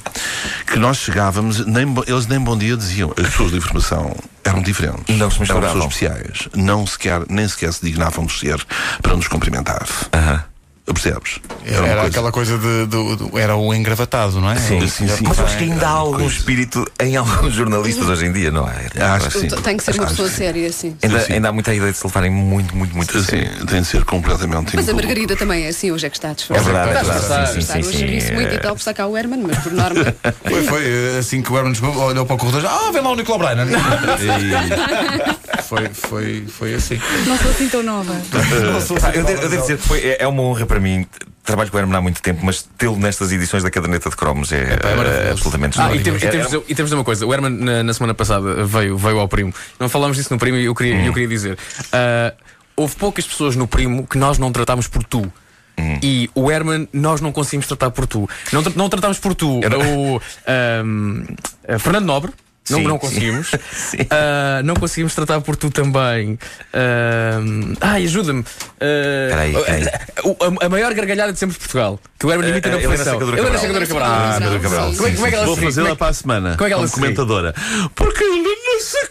que 0.73 0.79
nós 0.79 0.97
chegávamos, 0.97 1.63
nem, 1.67 1.85
eles 2.07 2.25
nem 2.25 2.39
bom 2.39 2.57
dia 2.57 2.75
diziam. 2.75 3.13
As 3.15 3.27
pessoas 3.27 3.51
de 3.51 3.57
informação 3.57 4.15
eram 4.43 4.59
diferentes. 4.59 5.15
Não 5.15 5.29
se 5.29 5.43
eram 5.43 5.61
pessoas 5.61 5.83
especiais. 5.83 6.49
Não 6.55 6.87
sequer, 6.87 7.21
nem 7.29 7.47
sequer 7.47 7.71
se 7.71 7.85
dignavam 7.85 8.25
de 8.25 8.33
ser 8.33 8.65
para 8.99 9.15
nos 9.15 9.27
cumprimentar. 9.27 9.85
Percebes? 10.85 11.39
Era, 11.65 11.77
uma 11.79 11.87
coisa- 11.87 12.07
aquela 12.07 12.31
coisa 12.31 12.57
de, 12.57 12.85
do- 12.87 13.15
do- 13.15 13.37
Era 13.39 13.55
o 13.55 13.73
engravatado, 13.73 14.39
não 14.41 14.51
é? 14.51 14.55
Sim, 14.57 14.85
sim, 14.87 15.07
sim. 15.07 15.23
Mas 15.25 15.37
eu 15.39 15.45
acho 15.45 15.57
que 15.57 15.63
ainda 15.63 15.87
há 15.87 15.91
algum 15.91 16.27
espírito 16.27 16.85
em 17.01 17.15
alguns 17.15 17.53
jornalistas 17.53 18.07
hoje 18.09 18.25
em 18.25 18.33
dia, 18.33 18.51
não 18.51 18.67
é? 18.69 18.85
Acho 19.01 19.29
que 19.29 19.39
sim. 19.39 19.47
Tem 19.47 19.77
que 19.77 19.83
ser 19.83 19.93
uma 19.95 20.03
Acho 20.03 20.11
pessoa 20.11 20.27
sim. 20.29 20.35
séria, 20.35 20.67
assim. 20.67 20.95
Ainda, 21.01 21.19
Sim, 21.21 21.25
sim. 21.25 21.33
ainda 21.33 21.49
há 21.49 21.51
muita 21.53 21.73
ideia 21.73 21.89
de 21.91 21.97
se 21.97 22.05
levarem 22.05 22.29
muito, 22.29 22.75
muito, 22.75 22.95
muito 22.95 23.17
a 23.17 23.21
Sim, 23.21 23.25
sério. 23.27 23.65
tem 23.65 23.81
de 23.81 23.87
ser 23.87 24.03
completamente 24.03 24.75
Mas 24.75 24.87
a 24.87 24.91
impúblico. 24.91 24.95
Margarida 25.07 25.35
também 25.37 25.63
é 25.65 25.69
assim, 25.69 25.89
hoje 25.91 26.05
é 26.05 26.09
que 26.09 26.17
está 26.17 26.29
É 26.29 26.33
disfarçada. 26.33 26.71
verdade, 26.73 26.89
é 27.09 27.13
verdade. 27.13 27.53
Sim, 27.53 27.61
sim, 27.61 27.79
Hoje 27.87 27.97
sim, 27.99 28.05
ri-se 28.05 28.27
sim. 28.27 28.33
muito 28.33 28.53
e 28.53 28.59
tal 28.59 28.75
por 28.75 28.81
sacar 28.81 29.07
o 29.07 29.17
Herman, 29.17 29.41
mas 29.47 29.57
por 29.59 29.71
norma. 29.71 30.03
Foi, 30.43 30.63
foi 30.65 30.83
eh, 30.85 31.17
assim 31.19 31.41
que 31.41 31.51
o 31.51 31.57
Herman 31.57 31.73
olhou 31.97 32.25
para 32.25 32.35
o 32.35 32.37
corredor 32.37 32.65
ah, 32.69 32.91
vem 32.91 33.01
lá 33.01 33.09
o 33.11 33.15
Nicolau 33.15 33.39
Breiner. 33.39 33.65
foi, 35.63 35.89
foi, 35.93 36.45
foi 36.47 36.73
assim. 36.75 36.99
Não 37.25 37.37
sou 37.37 37.51
assim 37.51 37.69
tão 37.69 37.81
nova. 37.83 38.13
Pá, 39.01 39.11
eu, 39.13 39.23
devo, 39.23 39.49
dizer 39.49 39.77
que 39.77 39.93
é, 39.95 40.17
é 40.23 40.27
uma 40.27 40.43
honra 40.43 40.65
para 40.73 40.79
mim. 40.79 41.05
Trabalho 41.43 41.69
com 41.69 41.75
o 41.77 41.79
Herman 41.79 41.97
há 41.97 42.01
muito 42.01 42.21
tempo, 42.21 42.39
mas 42.43 42.63
tê-lo 42.77 42.95
nestas 42.97 43.31
edições 43.33 43.61
da 43.63 43.69
caderneta 43.69 44.09
de 44.09 44.15
cromos 44.15 44.51
é, 44.53 44.61
eh, 44.81 45.29
absolutamente 45.31 45.79
Ah, 45.79 45.93
e 45.93 45.97
e, 45.97 45.99
É- 45.99 46.29
temos, 46.29 46.53
e 46.69 46.73
temos 46.73 46.89
de 46.89 46.95
uma 46.95 47.03
coisa, 47.03 47.27
o 47.27 47.33
Herman 47.33 47.51
na, 47.51 47.83
na 47.83 47.93
semana 47.93 48.13
passada 48.13 48.63
veio, 48.63 48.97
veio 48.97 49.19
ao 49.19 49.27
primo. 49.27 49.53
Não 49.77 49.89
falámos 49.89 50.15
disso 50.15 50.33
no 50.33 50.39
primo 50.39 50.57
e 50.57 50.65
eu 50.65 50.73
queria, 50.73 50.95
Hum. 50.95 51.05
eu 51.05 51.13
queria 51.13 51.27
dizer. 51.27 51.57
ah, 51.91 52.33
houve 52.77 52.95
poucas 52.95 53.27
pessoas 53.27 53.57
no 53.57 53.67
primo 53.67 54.07
que 54.07 54.17
nós 54.17 54.37
não 54.39 54.51
tratámos 54.53 54.87
por 54.87 55.03
tu. 55.03 55.21
Hum. 55.77 55.99
E 56.01 56.29
o 56.33 56.49
Herman 56.49 56.87
nós 56.93 57.19
não 57.19 57.31
conseguimos 57.33 57.67
tratar 57.67 57.91
por 57.91 58.07
tu. 58.07 58.27
Não, 58.53 58.63
tra- 58.63 58.73
não 58.75 58.87
tratámos 58.89 59.19
por 59.19 59.35
tu 59.35 59.59
o 59.59 60.21
ahm, 60.47 61.23
ah, 61.67 61.77
Fernando 61.77 62.05
Nobre. 62.05 62.31
Não, 62.69 62.77
Sim, 62.79 62.83
não 62.87 62.97
conseguimos. 62.97 63.51
Sim. 63.73 63.97
Ah, 64.09 64.61
não 64.63 64.73
conseguimos 64.75 65.13
tratar 65.13 65.41
por 65.41 65.55
tu 65.57 65.69
também. 65.69 66.39
Ahm, 66.73 67.73
ai, 67.81 68.05
ajuda-me. 68.05 68.43
Peraí, 68.79 69.53
o- 70.23 70.37
a, 70.61 70.65
a 70.65 70.69
maior 70.69 70.93
gargalhada 70.93 71.33
de 71.33 71.39
sempre 71.39 71.53
de 71.55 71.59
Portugal. 71.59 71.99
Que 72.17 72.25
o 72.25 72.31
Herman 72.31 72.49
imita 72.49 72.69
na 72.69 72.75
Eh, 72.75 72.83
Helena 72.83 72.95
perfeição. 73.03 73.21
Helena 73.21 73.37
Cabral. 73.43 73.59
Secadora 73.59 73.85
Cabral. 73.87 74.09
Ah, 74.11 74.59
Cabral. 74.61 74.93
Como 74.93 75.07
é, 75.07 75.11
como 75.11 75.27
é 75.27 75.29
que 75.29 75.35
ela 75.35 75.45
Vou 75.45 75.57
fazê-la 75.57 75.89
é 75.89 75.95
para 75.95 76.07
a 76.07 76.13
semana. 76.13 76.55
como 76.55 76.63
é 76.63 76.67
que 76.69 76.73
ela 76.73 76.81
como 76.83 76.87
se 76.87 76.93
comentadora. 76.95 77.53
Porque 77.95 78.23
ele 78.23 78.41
não 78.41 78.72
se 78.79 79.07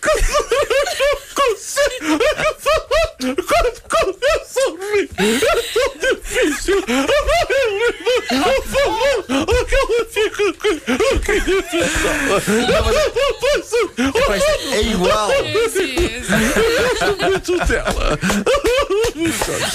consigo 1.34 2.18
quando 3.46 3.78
começa 3.88 4.60
a 4.60 4.70
rir. 4.92 5.08
É 5.18 5.20
tão 5.72 5.90
difícil. 6.16 6.78
Por 8.28 8.64
favor, 8.64 9.24
aquela 9.60 10.00
fica. 10.10 10.42
É 14.72 14.82
igual. 14.82 15.28
Muito 17.20 17.58
dela. 17.66 18.18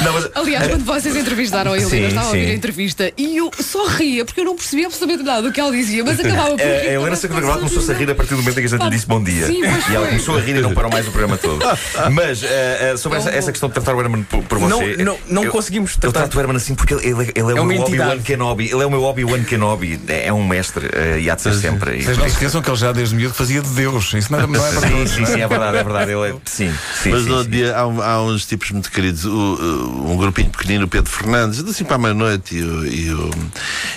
Não, 0.03 0.13
mas- 0.13 0.29
Aliás, 0.35 0.67
quando 0.67 0.83
vocês 0.85 1.15
entrevistaram 1.15 1.73
a 1.73 1.77
Helena, 1.77 1.89
Sim, 1.89 2.01
eu 2.01 2.07
estava 2.09 2.25
a 2.25 2.29
ouvir 2.29 2.45
sim. 2.45 2.51
a 2.51 2.55
entrevista 2.55 3.13
e 3.17 3.37
eu 3.37 3.51
só 3.59 3.85
ria 3.87 4.25
porque 4.25 4.41
eu 4.41 4.45
não 4.45 4.55
percebia 4.55 4.87
absolutamente 4.87 5.23
nada 5.23 5.41
do 5.43 5.51
que 5.51 5.59
ela 5.59 5.71
dizia, 5.71 6.03
mas 6.03 6.19
acabava 6.19 6.55
por. 6.57 6.61
A, 6.61 6.65
a 6.65 6.79
rir. 6.81 6.87
Helena 6.93 7.15
Secadora 7.15 7.45
Cabral 7.45 7.59
começou-se 7.59 7.91
a 7.91 7.95
rir 7.95 8.09
a 8.11 8.15
partir 8.15 8.31
do 8.35 8.37
momento 8.41 8.57
em 8.57 8.61
que 8.61 8.67
a 8.67 8.69
gente 8.69 8.83
lhe 8.83 8.89
disse 8.89 9.05
bom 9.05 9.23
dia. 9.23 9.45
Sim, 9.47 9.61
e 9.89 9.95
ela 9.95 10.07
começou 10.07 10.37
a 10.37 10.41
rir 10.41 10.55
e 10.57 10.61
não 10.61 10.73
parou 10.73 10.91
mais 10.91 11.07
o 11.07 11.11
programa 11.11 11.37
todo. 11.37 11.59
Mas 12.11 12.43
eh, 12.43 12.91
eh, 12.93 12.97
sobre 12.97 13.17
essa, 13.19 13.29
essa 13.29 13.51
questão 13.51 13.69
de 13.69 13.73
tratar 13.73 13.95
o 13.95 14.01
Herman 14.01 14.23
por, 14.23 14.43
por 14.43 14.59
Não- 14.59 14.79
você. 14.79 14.97
não- 15.03 15.17
não 15.29 15.43
eu- 15.45 15.51
conseguimos 15.51 15.93
Eu 15.95 15.99
tratar- 16.11 16.19
trato 16.21 16.37
o 16.37 16.41
Herman 16.41 16.57
assim 16.57 16.75
porque 16.75 16.93
ele, 16.93 17.05
ele- 17.07 17.31
ele 17.35 17.39
é, 17.39 17.43
o 17.43 17.55
uma 17.57 17.65
meu 17.65 17.81
entidade. 17.81 18.11
Obi-Wan 18.11 18.23
Kenobi. 18.23 18.65
Ele 18.71 18.83
é 18.83 18.85
o 18.85 18.89
meu 18.89 19.03
Obi-Wan 19.03 19.43
Kenobi. 19.43 19.99
É, 20.07 20.27
é 20.27 20.33
um 20.33 20.45
mestre 20.45 20.87
eh, 20.93 21.19
e 21.21 21.29
há 21.29 21.35
de 21.35 21.41
ser 21.41 21.53
sempre. 21.55 21.97
E 21.97 22.03
Vocês 22.03 22.17
por 22.17 22.23
não 22.23 22.29
se 22.29 22.33
esqueçam 22.35 22.61
que 22.61 22.69
ele 22.69 22.77
já 22.77 22.91
desde 22.91 23.15
miúdo 23.15 23.33
fazia 23.33 23.61
de 23.61 23.69
Deus. 23.69 24.13
Isso 24.13 24.31
não, 24.31 24.39
era, 24.39 24.47
não 24.47 24.65
é 24.65 24.71
para 24.71 24.81
Sim, 24.81 24.89
todos. 24.91 25.11
sim, 25.11 25.25
sim, 25.25 25.41
é 25.41 25.47
verdade, 25.47 25.77
é 25.77 25.83
verdade. 25.83 26.11
Ele 26.11 26.29
é, 26.29 26.35
sim, 26.45 26.73
sim, 27.01 27.11
Mas 27.11 27.23
sim, 27.23 27.29
no 27.29 27.35
outro 27.37 27.43
sim. 27.45 27.49
dia 27.57 27.75
há, 27.77 27.87
um- 27.87 28.01
há 28.01 28.21
uns 28.23 28.45
tipos 28.45 28.71
muito 28.71 28.91
queridos, 28.91 29.25
o- 29.25 30.05
um 30.07 30.17
grupinho 30.17 30.49
pequenino, 30.49 30.85
o 30.85 30.87
Pedro 30.87 31.09
Fernandes, 31.11 31.59
assim 31.63 31.83
para 31.83 31.95
a 31.95 31.99
meia-noite, 31.99 32.55
e 32.55 32.63
o, 32.63 32.85
e 32.85 33.13
o, 33.13 33.31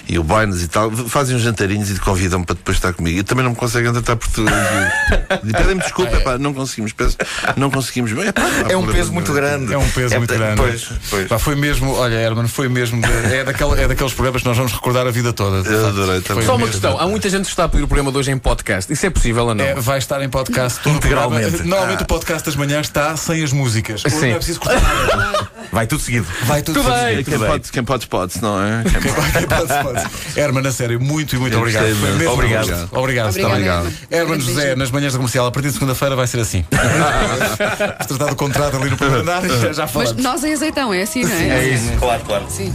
e 0.08 0.18
o 0.18 0.22
Boines 0.24 0.62
e 0.62 0.68
tal, 0.68 0.90
fazem 0.90 1.36
uns 1.36 1.42
jantarinhos 1.42 1.90
e 1.90 1.94
te 1.94 2.00
convidam 2.00 2.42
para 2.42 2.54
depois 2.54 2.76
estar 2.76 2.92
comigo. 2.92 3.18
E 3.18 3.22
também 3.22 3.44
não 3.44 3.50
me 3.52 3.56
conseguem 3.56 3.92
tratar 3.92 4.16
português. 4.16 4.50
E 5.44 5.52
pedem-me 5.70 5.82
desculpa, 5.82 6.16
epá, 6.16 6.38
não 6.38 6.52
conseguimos, 6.52 6.92
peço, 6.92 7.16
não 7.56 7.70
conseguimos. 7.70 8.10
Epá, 8.12 8.42
há 8.68 8.72
É 8.72 8.76
um 8.76 8.86
peso 8.86 9.12
muito 9.12 9.32
grande. 9.32 9.72
É 9.72 9.78
um 9.78 9.88
peso 9.90 10.14
É, 10.14 10.18
muito 10.18 10.34
grande. 10.34 10.56
Pois, 10.56 10.88
pois. 11.08 11.28
Pá, 11.28 11.38
foi 11.38 11.54
mesmo, 11.54 11.94
olha, 11.94 12.14
Herman, 12.16 12.48
foi 12.48 12.68
mesmo. 12.68 13.00
é, 13.04 13.44
daquela, 13.44 13.78
é 13.80 13.86
daqueles 13.86 14.12
programas 14.12 14.42
que 14.42 14.48
nós 14.48 14.56
vamos 14.56 14.72
recordar 14.72 15.06
a 15.06 15.10
vida 15.10 15.32
toda. 15.32 15.68
Eu 15.68 15.86
adorei 15.86 16.20
Foi 16.20 16.22
também. 16.22 16.44
Só 16.44 16.52
uma 16.52 16.58
mesmo. 16.66 16.72
questão, 16.72 16.98
há 16.98 17.06
muita 17.06 17.30
gente 17.30 17.44
que 17.44 17.50
está 17.50 17.64
a 17.64 17.68
pedir 17.68 17.84
o 17.84 17.88
programa 17.88 18.10
de 18.10 18.18
hoje 18.18 18.30
em 18.30 18.38
podcast. 18.38 18.92
Isso 18.92 19.06
é 19.06 19.10
possível 19.10 19.46
ou 19.46 19.54
não? 19.54 19.64
É, 19.64 19.74
vai 19.74 19.98
estar 19.98 20.20
em 20.22 20.28
podcast 20.28 20.80
todo 20.80 20.94
o 20.94 20.96
Integralmente. 20.96 21.46
programa. 21.50 21.70
Normalmente 21.70 22.02
o 22.02 22.06
podcast 22.06 22.44
das 22.44 22.56
manhãs 22.56 22.86
está 22.86 23.16
sem 23.16 23.42
as 23.44 23.52
músicas. 23.52 24.04
Hoje 24.04 24.14
Sim. 24.16 24.26
Não 24.28 24.34
é 24.34 24.36
preciso 24.36 24.60
cortar. 24.60 25.50
Vai 25.72 25.86
tudo 25.86 26.02
seguido. 26.02 26.26
Vai 26.46 26.62
tudo 26.62 26.82
Tudo 26.82 26.92
bem. 26.92 27.22
Quem 27.22 27.38
pode, 27.38 27.70
quem 27.70 27.84
pode, 27.84 28.06
pode, 28.08 28.42
não 28.42 28.60
é? 28.60 28.82
Quem 28.90 29.12
pode, 29.12 29.32
quem 29.32 29.46
pode, 29.46 29.84
pode. 29.84 30.10
Herman, 30.36 30.66
a 30.66 30.72
sério, 30.72 31.00
muito 31.00 31.36
e 31.36 31.38
muito 31.38 31.52
Eu 31.52 31.60
obrigado. 31.60 31.84
Obrigado. 31.92 32.28
Obrigado. 32.32 32.88
Obrigada, 32.92 33.28
Obrigado. 33.46 33.92
Herman. 34.10 34.40
José, 34.40 34.74
nas 34.74 34.90
manhãs 34.90 35.12
da 35.12 35.18
comercial, 35.18 35.46
a 35.46 35.52
partir 35.60 35.68
de 35.68 35.74
segunda-feira 35.74 36.16
vai 36.16 36.26
ser 36.26 36.40
assim. 36.40 36.64
Vamos 36.72 38.06
tratar 38.06 38.30
do 38.30 38.36
contrato 38.36 38.76
ali 38.76 38.90
no 38.90 38.96
primeiro 38.96 39.22
andar 39.22 39.44
e 39.44 39.48
já, 39.48 39.72
já 39.72 39.82
Mas 39.82 39.90
falamos. 39.92 40.22
nós 40.22 40.44
em 40.44 40.52
azeitão, 40.52 40.92
é 40.92 41.02
assim, 41.02 41.22
não 41.22 41.32
é? 41.32 41.48
É 41.48 41.68
isso, 41.68 41.92
claro, 41.98 42.22
claro. 42.24 42.44
Sim. 42.48 42.72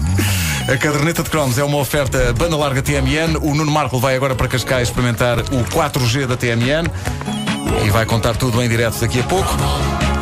A 0.68 0.78
caderneta 0.78 1.24
de 1.24 1.30
cromos 1.30 1.58
é 1.58 1.64
uma 1.64 1.78
oferta 1.78 2.34
banda 2.34 2.56
larga 2.56 2.82
TMN. 2.82 3.38
O 3.42 3.54
Nuno 3.56 3.72
Marco 3.72 4.00
vai 4.00 4.16
agora 4.16 4.36
para 4.36 4.48
Cascais 4.48 4.90
experimentar 4.90 5.40
o 5.40 5.64
4G 5.66 6.28
da 6.28 6.38
TMN 6.38 6.88
e 7.86 7.90
vai 7.90 8.06
contar 8.06 8.36
tudo 8.36 8.62
em 8.62 8.70
direto 8.70 9.00
daqui 9.00 9.20
a 9.20 9.24
pouco. 9.24 9.56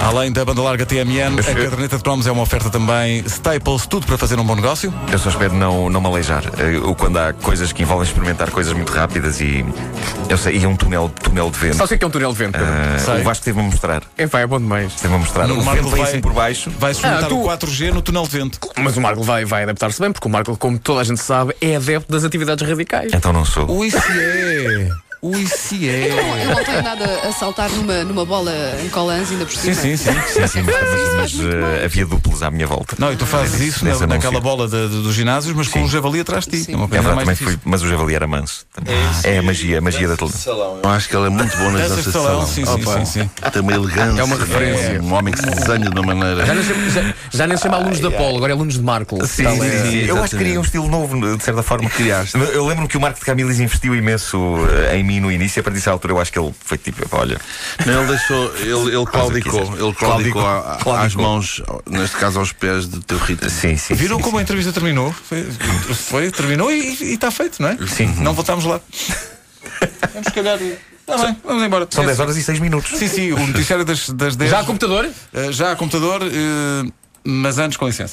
Além 0.03 0.31
da 0.31 0.43
banda 0.43 0.61
larga 0.61 0.85
TMN, 0.85 1.39
a 1.39 1.43
caderneta 1.43 1.97
de 1.97 2.03
cromos 2.03 2.27
é 2.27 2.31
uma 2.31 2.43
oferta 2.43 2.69
também 2.69 3.23
Staples, 3.25 3.87
tudo 3.87 4.05
para 4.05 4.17
fazer 4.17 4.37
um 4.37 4.43
bom 4.43 4.53
negócio. 4.55 4.93
Eu 5.11 5.17
só 5.17 5.29
espero 5.29 5.53
não, 5.53 5.89
não 5.89 6.01
me 6.01 6.07
aleijar. 6.07 6.43
Eh, 6.57 6.77
ou 6.83 6.93
quando 6.93 7.17
há 7.17 7.31
coisas 7.33 7.71
que 7.71 7.81
envolvem 7.83 8.05
experimentar 8.07 8.51
coisas 8.51 8.73
muito 8.73 8.91
rápidas 8.91 9.39
e. 9.39 9.65
Eu 10.29 10.37
sei, 10.37 10.57
e 10.57 10.63
é 10.65 10.67
um 10.67 10.75
túnel, 10.75 11.09
túnel 11.21 11.49
de 11.49 11.57
vento. 11.57 11.77
Sabe 11.77 11.95
o 11.95 11.97
que 11.97 12.03
é 12.03 12.07
um 12.07 12.11
túnel 12.11 12.31
de 12.33 12.37
vento? 12.37 12.57
Sei. 13.03 13.21
o 13.21 13.23
Vasco 13.23 13.45
teve-me 13.45 13.65
a 13.65 13.69
mostrar. 13.71 14.03
É 14.17 14.27
pá, 14.27 14.39
é 14.41 14.47
bom 14.47 14.59
demais. 14.59 14.93
Teve-me 14.95 15.15
a 15.15 15.19
mostrar. 15.19 15.47
No 15.47 15.59
o 15.59 15.63
Marco 15.63 15.83
vento 15.83 15.95
vai- 15.95 16.01
assim 16.09 16.21
por 16.21 16.33
baixo. 16.33 16.69
Vai 16.77 16.91
experimentar 16.91 17.25
Ah, 17.25 17.29
tu- 17.29 17.39
o 17.41 17.43
4G 17.45 17.91
no 17.91 18.01
túnel 18.01 18.23
de 18.23 18.29
vento. 18.29 18.59
Mas 18.77 18.97
o 18.97 19.01
Marco 19.01 19.23
vai, 19.23 19.45
vai 19.45 19.63
adaptar-se 19.63 19.99
bem, 20.01 20.11
porque 20.11 20.27
o 20.27 20.31
Marco, 20.31 20.57
como 20.57 20.77
toda 20.77 20.99
a 21.01 21.03
gente 21.05 21.21
sabe, 21.21 21.55
é 21.61 21.77
adepto 21.77 22.11
das 22.11 22.23
atividades 22.25 22.67
radicais. 22.67 23.11
Então 23.13 23.31
não 23.31 23.45
sou. 23.45 23.69
Ui, 23.71 23.89
se 23.89 23.97
é. 23.97 24.89
Ui, 25.23 25.47
se 25.47 25.87
é. 25.87 26.09
Eu 26.43 26.55
não 26.55 26.63
tenho 26.65 26.83
nada 26.83 27.05
a 27.27 27.31
saltar 27.31 27.69
numa, 27.69 28.03
numa 28.03 28.25
bola 28.25 28.51
em 28.83 28.89
colãs 28.89 29.31
ainda 29.31 29.45
por 29.45 29.55
cima. 29.55 29.73
Sim, 29.73 29.95
sim, 29.95 30.11
sim. 30.11 30.19
Sim, 30.27 30.47
sim, 30.47 30.61
mas, 30.63 30.75
mas, 30.75 31.33
mas, 31.33 31.45
eh, 31.79 31.85
havia 31.85 32.05
duplos 32.05 32.43
à 32.43 32.51
minha 32.51 32.67
volta. 32.67 32.97
Não, 32.99 33.13
e 33.13 33.15
tu 33.15 33.25
fazes 33.25 33.57
isso 33.61 33.85
na- 33.85 34.05
naquela 34.05 34.41
bola 34.41 34.67
de- 34.67 34.89
de- 34.89 35.01
dos 35.01 35.15
ginásios, 35.15 35.55
mas 35.55 35.69
com 35.69 35.79
um 35.79 35.87
javali 35.87 36.19
atrás 36.19 36.45
de 36.45 36.61
ti. 36.63 36.71
É 36.73 36.75
uma 36.75 36.89
É 36.93 37.25
mais 37.25 37.39
fui, 37.39 37.57
mas 37.63 37.81
o 37.81 37.87
javali 37.87 38.13
era 38.15 38.27
manso. 38.27 38.65
É, 39.23 39.37
a 39.37 39.41
magia, 39.41 39.77
a 39.77 39.81
magia 39.81 40.09
da 40.09 40.17
televisão. 40.17 40.79
Eu 40.83 40.89
acho 40.89 41.07
que 41.07 41.15
ele 41.15 41.27
é 41.27 41.29
muito 41.29 41.55
bom 41.57 41.71
nas 41.71 41.83
Danças 41.83 41.97
de 41.99 42.03
de 42.03 42.11
salão, 42.11 42.45
sim, 42.45 42.65
sim, 42.65 42.83
sim, 42.83 43.05
sim. 43.05 43.29
Tem 43.51 43.61
uma 43.61 43.71
elegância. 43.73 44.19
É 44.19 44.23
uma 44.25 44.35
referência. 44.35 44.83
É 44.97 45.01
um 45.01 45.13
homem 45.13 45.33
que 45.33 45.39
se 45.39 45.45
desenha 45.49 45.89
de 45.89 45.99
uma 45.99 46.13
maneira. 46.13 46.45
Já 46.45 46.53
nem, 46.53 46.63
se 46.63 46.69
chama, 46.73 46.89
já, 46.89 47.13
já 47.31 47.47
nem 47.47 47.55
se 47.57 47.63
chama 47.63 47.77
alunos 47.77 47.99
da 48.01 48.11
Polo, 48.11 48.37
agora 48.37 48.51
é 48.51 48.55
alunos 48.55 48.73
de 48.73 48.81
Marco. 48.81 49.25
Sim, 49.25 49.43
Tá 49.45 49.51
sim, 49.51 49.59
sim, 49.61 49.89
sim. 49.91 49.97
Eu 50.05 50.21
acho 50.21 50.31
que 50.31 50.37
queria 50.37 50.59
um 50.59 50.63
estilo 50.63 50.89
novo, 50.89 51.37
de 51.37 51.43
certa 51.43 51.63
forma. 51.63 51.89
Criaste. 51.89 52.37
Eu 52.37 52.65
lembro-me 52.67 52.89
que 52.89 52.97
o 52.97 53.01
Marco 53.01 53.19
de 53.19 53.25
Camilis 53.25 53.59
investiu 53.61 53.95
imenso 53.95 54.37
eh, 54.91 54.97
em 54.97 55.03
mim 55.03 55.12
no 55.19 55.31
início. 55.31 55.59
A 55.59 55.63
partir 55.63 55.77
dessa 55.79 55.91
altura, 55.91 56.13
eu 56.13 56.19
acho 56.21 56.31
que 56.31 56.39
ele 56.39 56.53
foi 56.65 56.77
tipo: 56.77 57.03
olha, 57.11 57.39
Não, 57.85 58.03
ele 58.03 58.07
deixou, 58.15 58.55
ele, 58.57 58.95
ele 58.95 59.05
claudicou, 59.09 59.61
ele 59.61 59.93
claudicou, 59.93 59.95
Claudicou. 59.95 60.45
a- 60.45 60.59
a- 60.59 60.75
às 60.75 60.83
Claudicou. 60.83 61.21
mãos, 61.23 61.61
neste 61.89 62.17
caso 62.17 62.39
aos 62.39 62.51
pés 62.53 62.87
do 62.87 63.01
teu 63.01 63.17
ritmo. 63.17 63.49
sim, 63.49 63.77
sim. 63.77 63.93
Viram 63.93 64.17
sim, 64.17 64.23
como 64.23 64.37
a 64.37 64.41
entrevista 64.41 64.71
terminou? 64.73 65.11
Foi, 65.13 65.43
foi, 65.93 66.31
terminou 66.31 66.71
e 66.71 67.13
está 67.13 67.31
feito, 67.31 67.61
não 67.61 67.69
é? 67.69 67.77
Sim. 67.87 68.07
Não 68.19 68.33
voltámos 68.33 68.65
lá. 68.65 68.79
Vamos, 70.13 70.27
se 70.27 70.33
calhar. 70.33 70.59
Está 70.61 71.17
bem, 71.17 71.37
vamos 71.43 71.63
embora. 71.63 71.87
São 71.89 72.05
10 72.05 72.19
horas 72.19 72.37
e 72.37 72.43
6 72.43 72.59
minutos. 72.59 72.97
Sim, 72.97 73.07
sim, 73.07 73.31
o 73.33 73.47
noticiário 73.47 73.83
das, 73.83 74.09
das 74.09 74.35
10. 74.35 74.49
Já 74.51 74.59
há 74.59 74.63
computador? 74.63 75.09
Eh, 75.33 75.51
já 75.51 75.71
há 75.71 75.75
computador, 75.75 76.21
eh, 76.23 76.89
mas 77.25 77.57
antes, 77.57 77.77
com 77.77 77.85
licença. 77.87 78.11